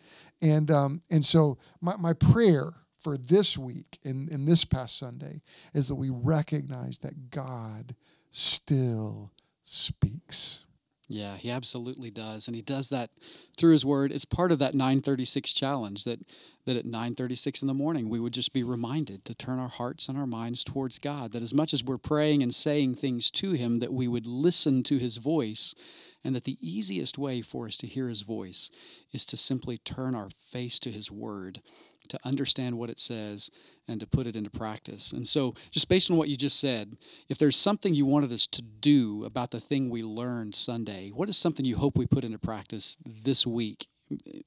And 0.41 0.69
um, 0.71 1.01
and 1.09 1.25
so 1.25 1.57
my, 1.81 1.95
my 1.95 2.13
prayer 2.13 2.69
for 2.97 3.17
this 3.17 3.57
week 3.57 3.99
and, 4.03 4.29
and 4.29 4.47
this 4.47 4.63
past 4.63 4.97
Sunday 4.97 5.41
is 5.73 5.87
that 5.89 5.95
we 5.95 6.09
recognize 6.09 6.99
that 6.99 7.29
God 7.29 7.95
still 8.29 9.31
speaks. 9.63 10.65
Yeah, 11.09 11.35
he 11.35 11.51
absolutely 11.51 12.11
does. 12.11 12.47
And 12.47 12.55
he 12.55 12.61
does 12.61 12.89
that 12.89 13.09
through 13.57 13.73
his 13.73 13.85
word. 13.85 14.11
It's 14.11 14.25
part 14.25 14.51
of 14.51 14.59
that 14.59 14.73
936 14.73 15.53
challenge 15.53 16.05
that 16.05 16.19
that 16.65 16.77
at 16.77 16.85
9:36 16.85 17.61
in 17.61 17.67
the 17.67 17.73
morning 17.73 18.07
we 18.07 18.21
would 18.21 18.33
just 18.33 18.53
be 18.53 18.63
reminded 18.63 19.25
to 19.25 19.35
turn 19.35 19.59
our 19.59 19.67
hearts 19.67 20.07
and 20.07 20.17
our 20.17 20.25
minds 20.25 20.63
towards 20.63 20.97
God 20.97 21.33
that 21.33 21.43
as 21.43 21.53
much 21.53 21.73
as 21.73 21.83
we're 21.83 21.97
praying 21.97 22.41
and 22.41 22.55
saying 22.55 22.95
things 22.95 23.29
to 23.31 23.51
him 23.51 23.79
that 23.79 23.93
we 23.93 24.07
would 24.07 24.25
listen 24.25 24.81
to 24.83 24.97
his 24.97 25.17
voice 25.17 25.75
and 26.23 26.33
that 26.33 26.45
the 26.45 26.57
easiest 26.61 27.17
way 27.17 27.41
for 27.41 27.65
us 27.65 27.75
to 27.77 27.87
hear 27.87 28.07
his 28.07 28.21
voice 28.21 28.71
is 29.11 29.25
to 29.25 29.35
simply 29.35 29.77
turn 29.77 30.15
our 30.15 30.29
face 30.29 30.79
to 30.79 30.89
his 30.89 31.11
word 31.11 31.61
to 32.09 32.19
understand 32.25 32.77
what 32.77 32.89
it 32.89 32.99
says 32.99 33.49
and 33.87 33.99
to 33.99 34.07
put 34.07 34.27
it 34.27 34.35
into 34.35 34.49
practice. 34.49 35.11
And 35.11 35.27
so, 35.27 35.53
just 35.71 35.89
based 35.89 36.09
on 36.09 36.17
what 36.17 36.29
you 36.29 36.37
just 36.37 36.59
said, 36.59 36.97
if 37.29 37.37
there's 37.37 37.57
something 37.57 37.93
you 37.93 38.05
wanted 38.05 38.31
us 38.31 38.47
to 38.47 38.61
do 38.61 39.23
about 39.25 39.51
the 39.51 39.59
thing 39.59 39.89
we 39.89 40.03
learned 40.03 40.55
Sunday, 40.55 41.09
what 41.09 41.29
is 41.29 41.37
something 41.37 41.65
you 41.65 41.77
hope 41.77 41.97
we 41.97 42.05
put 42.05 42.23
into 42.23 42.39
practice 42.39 42.97
this 43.25 43.45
week 43.45 43.87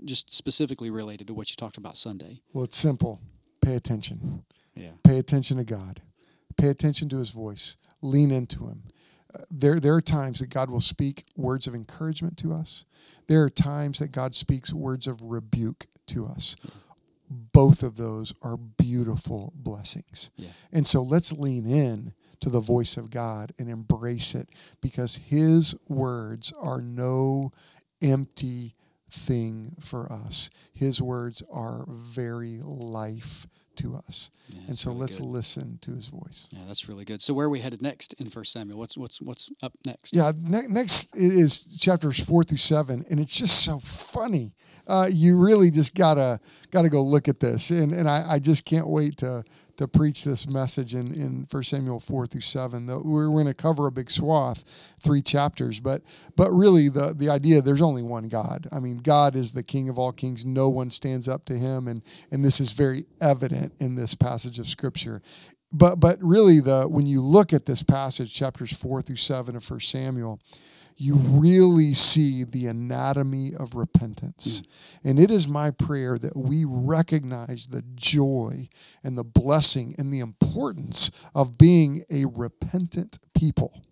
just 0.04 0.32
specifically 0.32 0.90
related 0.90 1.26
to 1.26 1.34
what 1.34 1.50
you 1.50 1.56
talked 1.56 1.76
about 1.76 1.96
Sunday? 1.96 2.40
Well, 2.52 2.64
it's 2.64 2.76
simple. 2.76 3.20
Pay 3.60 3.74
attention. 3.74 4.44
Yeah. 4.74 4.92
Pay 5.04 5.18
attention 5.18 5.56
to 5.56 5.64
God. 5.64 6.00
Pay 6.56 6.68
attention 6.68 7.08
to 7.10 7.18
His 7.18 7.30
voice. 7.30 7.76
Lean 8.02 8.30
into 8.30 8.66
Him. 8.66 8.84
Uh, 9.34 9.42
there, 9.50 9.80
there 9.80 9.94
are 9.94 10.00
times 10.00 10.38
that 10.38 10.50
God 10.50 10.70
will 10.70 10.80
speak 10.80 11.24
words 11.36 11.66
of 11.66 11.74
encouragement 11.74 12.36
to 12.38 12.52
us. 12.52 12.84
There 13.26 13.42
are 13.42 13.50
times 13.50 13.98
that 13.98 14.12
God 14.12 14.34
speaks 14.34 14.72
words 14.72 15.06
of 15.06 15.20
rebuke 15.22 15.86
to 16.08 16.26
us. 16.26 16.56
Both 17.28 17.82
of 17.82 17.96
those 17.96 18.34
are 18.42 18.56
beautiful 18.56 19.52
blessings. 19.56 20.30
Yeah. 20.36 20.48
And 20.72 20.86
so 20.86 21.02
let's 21.02 21.32
lean 21.32 21.66
in 21.66 22.12
to 22.40 22.50
the 22.50 22.60
voice 22.60 22.96
of 22.96 23.10
God 23.10 23.52
and 23.58 23.68
embrace 23.68 24.34
it 24.34 24.48
because 24.80 25.16
His 25.16 25.74
words 25.88 26.52
are 26.60 26.80
no 26.80 27.52
empty 28.02 28.74
thing 29.10 29.74
for 29.80 30.10
us. 30.12 30.50
His 30.72 31.00
words 31.00 31.42
are 31.52 31.86
very 31.88 32.60
life 32.62 33.46
to 33.76 33.94
us. 33.94 34.30
Yeah, 34.48 34.60
and 34.68 34.78
so 34.78 34.90
really 34.90 35.00
let's 35.00 35.18
good. 35.18 35.26
listen 35.26 35.78
to 35.82 35.92
his 35.92 36.08
voice. 36.08 36.48
Yeah, 36.52 36.60
that's 36.66 36.88
really 36.88 37.04
good. 37.04 37.22
So 37.22 37.34
where 37.34 37.46
are 37.46 37.50
we 37.50 37.60
headed 37.60 37.82
next 37.82 38.14
in 38.14 38.30
First 38.30 38.52
Samuel? 38.52 38.78
What's 38.78 38.96
what's 38.96 39.20
what's 39.20 39.50
up 39.62 39.72
next? 39.84 40.14
Yeah, 40.14 40.32
ne- 40.40 40.68
next 40.68 41.16
is 41.16 41.64
chapters 41.78 42.22
four 42.22 42.44
through 42.44 42.58
seven, 42.58 43.04
and 43.10 43.20
it's 43.20 43.36
just 43.36 43.64
so 43.64 43.78
funny. 43.78 44.54
Uh, 44.86 45.06
you 45.10 45.36
really 45.38 45.70
just 45.70 45.94
gotta 45.94 46.38
gotta 46.70 46.88
go 46.88 47.02
look 47.02 47.28
at 47.28 47.40
this, 47.40 47.70
and 47.70 47.92
and 47.92 48.08
I, 48.08 48.24
I 48.32 48.38
just 48.38 48.64
can't 48.64 48.86
wait 48.86 49.16
to 49.18 49.44
to 49.76 49.86
preach 49.86 50.24
this 50.24 50.48
message 50.48 50.94
in, 50.94 51.14
in 51.14 51.46
1 51.50 51.62
Samuel 51.62 52.00
4 52.00 52.26
through 52.26 52.40
7. 52.40 52.86
We're 52.86 53.28
going 53.28 53.46
to 53.46 53.54
cover 53.54 53.86
a 53.86 53.92
big 53.92 54.10
swath, 54.10 54.94
three 55.00 55.22
chapters, 55.22 55.80
but 55.80 56.02
but 56.34 56.50
really 56.50 56.88
the, 56.88 57.14
the 57.16 57.28
idea 57.28 57.60
there's 57.60 57.82
only 57.82 58.02
one 58.02 58.28
God. 58.28 58.66
I 58.72 58.80
mean, 58.80 58.98
God 58.98 59.36
is 59.36 59.52
the 59.52 59.62
King 59.62 59.88
of 59.88 59.98
all 59.98 60.12
kings. 60.12 60.44
No 60.44 60.68
one 60.68 60.90
stands 60.90 61.28
up 61.28 61.44
to 61.46 61.54
him, 61.54 61.88
and, 61.88 62.02
and 62.30 62.44
this 62.44 62.60
is 62.60 62.72
very 62.72 63.04
evident 63.20 63.74
in 63.78 63.94
this 63.94 64.14
passage 64.14 64.58
of 64.58 64.66
Scripture. 64.66 65.22
But 65.72 65.96
but 65.96 66.18
really 66.20 66.60
the 66.60 66.84
when 66.84 67.06
you 67.06 67.20
look 67.20 67.52
at 67.52 67.66
this 67.66 67.82
passage, 67.82 68.34
chapters 68.34 68.76
4 68.76 69.02
through 69.02 69.16
7 69.16 69.56
of 69.56 69.68
1 69.68 69.80
Samuel, 69.80 70.40
you 70.96 71.14
really 71.14 71.92
see 71.94 72.44
the 72.44 72.66
anatomy 72.66 73.52
of 73.54 73.74
repentance. 73.74 74.62
Mm. 74.62 75.10
And 75.10 75.20
it 75.20 75.30
is 75.30 75.46
my 75.46 75.70
prayer 75.70 76.18
that 76.18 76.36
we 76.36 76.64
recognize 76.64 77.66
the 77.66 77.82
joy 77.94 78.68
and 79.04 79.16
the 79.16 79.24
blessing 79.24 79.94
and 79.98 80.12
the 80.12 80.20
importance 80.20 81.10
of 81.34 81.58
being 81.58 82.04
a 82.10 82.24
repentant 82.24 83.18
people. 83.34 83.82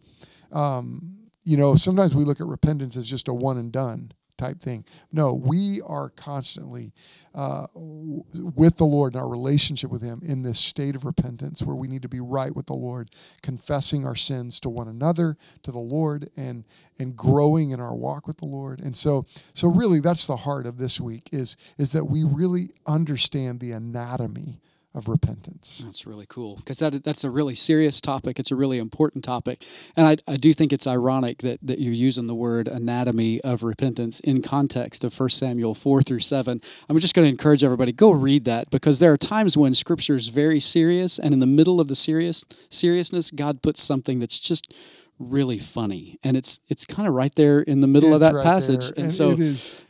um, 0.52 1.18
you 1.44 1.58
know, 1.58 1.74
sometimes 1.74 2.14
we 2.14 2.24
look 2.24 2.40
at 2.40 2.46
repentance 2.46 2.96
as 2.96 3.06
just 3.08 3.28
a 3.28 3.34
one 3.34 3.58
and 3.58 3.70
done 3.70 4.12
type 4.36 4.58
thing. 4.58 4.84
No, 5.12 5.34
we 5.34 5.80
are 5.86 6.10
constantly 6.10 6.92
uh, 7.34 7.66
with 7.74 8.76
the 8.76 8.84
Lord 8.84 9.14
in 9.14 9.20
our 9.20 9.28
relationship 9.28 9.90
with 9.90 10.02
Him 10.02 10.20
in 10.24 10.42
this 10.42 10.58
state 10.58 10.94
of 10.94 11.04
repentance 11.04 11.62
where 11.62 11.76
we 11.76 11.88
need 11.88 12.02
to 12.02 12.08
be 12.08 12.20
right 12.20 12.54
with 12.54 12.66
the 12.66 12.74
Lord, 12.74 13.10
confessing 13.42 14.06
our 14.06 14.16
sins 14.16 14.60
to 14.60 14.70
one 14.70 14.88
another, 14.88 15.36
to 15.62 15.72
the 15.72 15.78
Lord, 15.78 16.30
and 16.36 16.64
and 16.98 17.16
growing 17.16 17.70
in 17.70 17.80
our 17.80 17.94
walk 17.94 18.26
with 18.26 18.38
the 18.38 18.46
Lord. 18.46 18.80
And 18.80 18.96
so, 18.96 19.26
so 19.54 19.68
really, 19.68 20.00
that's 20.00 20.26
the 20.26 20.36
heart 20.36 20.66
of 20.66 20.78
this 20.78 21.00
week 21.00 21.28
is 21.32 21.56
is 21.78 21.92
that 21.92 22.04
we 22.04 22.24
really 22.24 22.70
understand 22.86 23.60
the 23.60 23.72
anatomy 23.72 24.60
of 24.94 25.08
repentance. 25.08 25.82
That's 25.84 26.06
really 26.06 26.26
cool 26.28 26.56
because 26.56 26.78
that 26.78 27.02
that's 27.02 27.24
a 27.24 27.30
really 27.30 27.54
serious 27.54 28.00
topic. 28.00 28.38
It's 28.38 28.52
a 28.52 28.56
really 28.56 28.78
important 28.78 29.24
topic, 29.24 29.64
and 29.96 30.06
I, 30.06 30.32
I 30.32 30.36
do 30.36 30.52
think 30.52 30.72
it's 30.72 30.86
ironic 30.86 31.38
that 31.38 31.58
that 31.62 31.80
you're 31.80 31.92
using 31.92 32.26
the 32.26 32.34
word 32.34 32.68
anatomy 32.68 33.40
of 33.40 33.62
repentance 33.62 34.20
in 34.20 34.42
context 34.42 35.02
of 35.04 35.18
1 35.18 35.28
Samuel 35.30 35.74
four 35.74 36.02
through 36.02 36.20
seven. 36.20 36.60
I'm 36.88 36.98
just 36.98 37.14
going 37.14 37.26
to 37.26 37.30
encourage 37.30 37.64
everybody 37.64 37.92
go 37.92 38.12
read 38.12 38.44
that 38.44 38.70
because 38.70 39.00
there 39.00 39.12
are 39.12 39.16
times 39.16 39.56
when 39.56 39.74
Scripture 39.74 40.14
is 40.14 40.28
very 40.28 40.60
serious, 40.60 41.18
and 41.18 41.34
in 41.34 41.40
the 41.40 41.46
middle 41.46 41.80
of 41.80 41.88
the 41.88 41.96
serious 41.96 42.44
seriousness, 42.70 43.30
God 43.30 43.62
puts 43.62 43.82
something 43.82 44.20
that's 44.20 44.38
just 44.38 44.72
really 45.18 45.58
funny 45.58 46.18
and 46.24 46.36
it's 46.36 46.60
it's 46.68 46.84
kind 46.84 47.06
of 47.06 47.14
right 47.14 47.34
there 47.36 47.60
in 47.60 47.80
the 47.80 47.86
middle 47.86 48.08
It's 48.10 48.14
of 48.16 48.20
that 48.22 48.34
right 48.34 48.44
passage 48.44 48.88
and, 48.90 48.98
And 48.98 49.12
so 49.12 49.36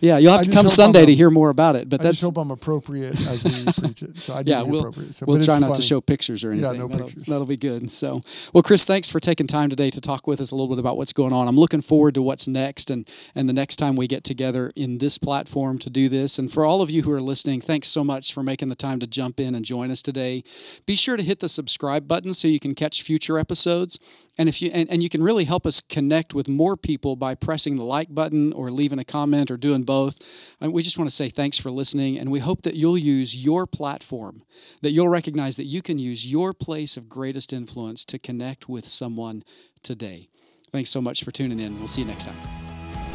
yeah 0.00 0.18
you'll 0.18 0.32
have 0.32 0.40
I 0.40 0.44
to 0.44 0.50
come 0.52 0.68
sunday 0.68 1.00
I'm 1.00 1.06
to 1.06 1.14
hear 1.14 1.30
more 1.30 1.48
about 1.50 1.76
it 1.76 1.88
but 1.88 2.00
I 2.00 2.04
that's 2.04 2.20
just 2.20 2.24
hope 2.30 2.36
I'm 2.36 2.50
appropriate 2.50 3.12
as 3.12 3.42
we 3.42 3.82
preach 3.82 4.02
it 4.02 4.16
so 4.18 4.34
i 4.34 4.42
yeah 4.44 4.62
we'll, 4.62 4.80
appropriate. 4.80 5.14
So, 5.14 5.24
we'll 5.26 5.40
try 5.42 5.58
not 5.58 5.76
to 5.76 5.82
show 5.82 6.00
pictures 6.00 6.44
or 6.44 6.52
anything 6.52 6.72
Yeah, 6.72 6.78
no 6.78 6.88
that'll, 6.88 7.06
pictures. 7.06 7.24
that'll 7.26 7.46
be 7.46 7.56
good. 7.56 7.90
So, 7.90 8.22
well, 8.52 8.62
Chris, 8.62 8.84
thanks 8.84 9.10
for 9.10 9.18
taking 9.20 9.46
time 9.46 9.70
today 9.70 9.90
to 9.90 10.00
talk 10.00 10.26
with 10.26 10.40
us 10.40 10.50
a 10.50 10.54
little 10.54 10.68
bit 10.74 10.78
about 10.80 10.96
what's 10.96 11.12
going 11.12 11.32
on. 11.32 11.48
I'm 11.48 11.56
looking 11.56 11.80
forward 11.80 12.14
to 12.14 12.22
what's 12.22 12.46
next 12.46 12.90
and 12.90 13.08
and 13.34 13.48
the 13.48 13.52
next 13.52 13.76
time 13.76 13.96
we 13.96 14.06
get 14.06 14.24
together 14.24 14.70
in 14.76 14.98
this 14.98 15.18
platform 15.18 15.78
to 15.80 15.90
do 15.90 16.08
this. 16.08 16.38
And 16.38 16.52
for 16.52 16.64
all 16.64 16.82
of 16.82 16.90
you 16.90 17.02
who 17.02 17.12
are 17.12 17.20
listening, 17.20 17.60
thanks 17.60 17.88
so 17.88 18.04
much 18.04 18.32
for 18.34 18.42
making 18.42 18.68
the 18.68 18.74
time 18.76 18.98
to 19.00 19.06
jump 19.06 19.40
in 19.40 19.54
and 19.54 19.64
join 19.64 19.90
us 19.90 20.02
today. 20.02 20.42
Be 20.86 20.96
sure 20.96 21.16
to 21.16 21.22
hit 21.22 21.40
the 21.40 21.48
subscribe 21.48 22.06
button 22.06 22.34
so 22.34 22.48
you 22.48 22.60
can 22.60 22.74
catch 22.74 23.02
future 23.02 23.38
episodes. 23.38 23.98
And 24.36 24.48
if 24.48 24.60
you 24.60 24.70
and, 24.74 24.90
and 24.90 25.02
you 25.02 25.08
can 25.08 25.22
really 25.22 25.44
help 25.44 25.64
us 25.64 25.80
connect 25.80 26.34
with 26.34 26.48
more 26.48 26.76
people 26.76 27.14
by 27.14 27.34
pressing 27.34 27.76
the 27.76 27.84
like 27.84 28.12
button 28.12 28.52
or 28.52 28.70
leaving 28.70 28.98
a 28.98 29.04
comment 29.04 29.50
or 29.50 29.56
doing 29.56 29.82
both. 29.82 30.56
And 30.60 30.72
we 30.72 30.82
just 30.82 30.98
want 30.98 31.08
to 31.08 31.14
say 31.14 31.28
thanks 31.28 31.58
for 31.58 31.70
listening 31.70 32.18
and 32.18 32.32
we 32.32 32.40
hope 32.40 32.62
that 32.62 32.74
you'll 32.74 32.98
use 32.98 33.36
your 33.36 33.66
platform, 33.66 34.42
that 34.82 34.90
you'll 34.90 35.08
recognize 35.08 35.56
that 35.56 35.66
you 35.66 35.82
can 35.82 35.98
use 35.98 36.30
your 36.30 36.52
place 36.52 36.96
of 36.96 37.08
greatest 37.08 37.52
influence 37.52 38.04
to 38.06 38.18
connect 38.18 38.68
with 38.68 38.86
someone 38.86 39.44
today. 39.82 40.28
Thanks 40.72 40.90
so 40.90 41.00
much 41.00 41.22
for 41.22 41.30
tuning 41.30 41.60
in. 41.60 41.78
We'll 41.78 41.86
see 41.86 42.02
you 42.02 42.08
next 42.08 42.24
time. 42.24 42.63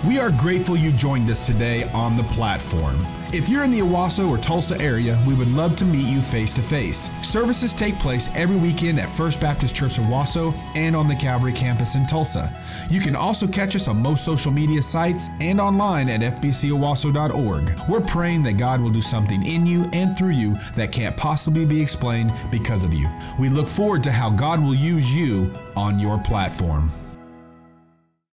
We 0.07 0.17
are 0.17 0.31
grateful 0.31 0.77
you 0.77 0.93
joined 0.93 1.29
us 1.29 1.45
today 1.45 1.83
on 1.91 2.15
the 2.15 2.23
platform. 2.23 3.05
If 3.33 3.49
you're 3.49 3.65
in 3.65 3.71
the 3.71 3.81
Owasso 3.81 4.29
or 4.29 4.37
Tulsa 4.37 4.79
area, 4.79 5.21
we 5.27 5.33
would 5.33 5.49
love 5.49 5.75
to 5.75 5.85
meet 5.85 6.07
you 6.07 6.21
face 6.21 6.53
to 6.53 6.61
face. 6.61 7.11
Services 7.21 7.73
take 7.73 7.99
place 7.99 8.33
every 8.33 8.55
weekend 8.55 8.97
at 8.97 9.09
First 9.09 9.41
Baptist 9.41 9.75
Church 9.75 9.99
Owasso 9.99 10.53
and 10.73 10.95
on 10.95 11.09
the 11.09 11.15
Calvary 11.17 11.51
campus 11.51 11.95
in 11.95 12.07
Tulsa. 12.07 12.49
You 12.89 13.01
can 13.01 13.13
also 13.13 13.45
catch 13.45 13.75
us 13.75 13.89
on 13.89 13.97
most 13.97 14.23
social 14.23 14.53
media 14.53 14.81
sites 14.81 15.27
and 15.41 15.59
online 15.59 16.07
at 16.07 16.21
fbcowasso.org. 16.21 17.89
We're 17.89 17.99
praying 17.99 18.43
that 18.43 18.53
God 18.53 18.79
will 18.79 18.91
do 18.91 19.01
something 19.01 19.45
in 19.45 19.65
you 19.65 19.83
and 19.91 20.17
through 20.17 20.29
you 20.29 20.55
that 20.75 20.93
can't 20.93 21.17
possibly 21.17 21.65
be 21.65 21.81
explained 21.81 22.31
because 22.49 22.85
of 22.85 22.93
you. 22.93 23.09
We 23.37 23.49
look 23.49 23.67
forward 23.67 24.03
to 24.03 24.13
how 24.13 24.29
God 24.29 24.63
will 24.63 24.73
use 24.73 25.13
you 25.13 25.53
on 25.75 25.99
your 25.99 26.19
platform. 26.19 26.89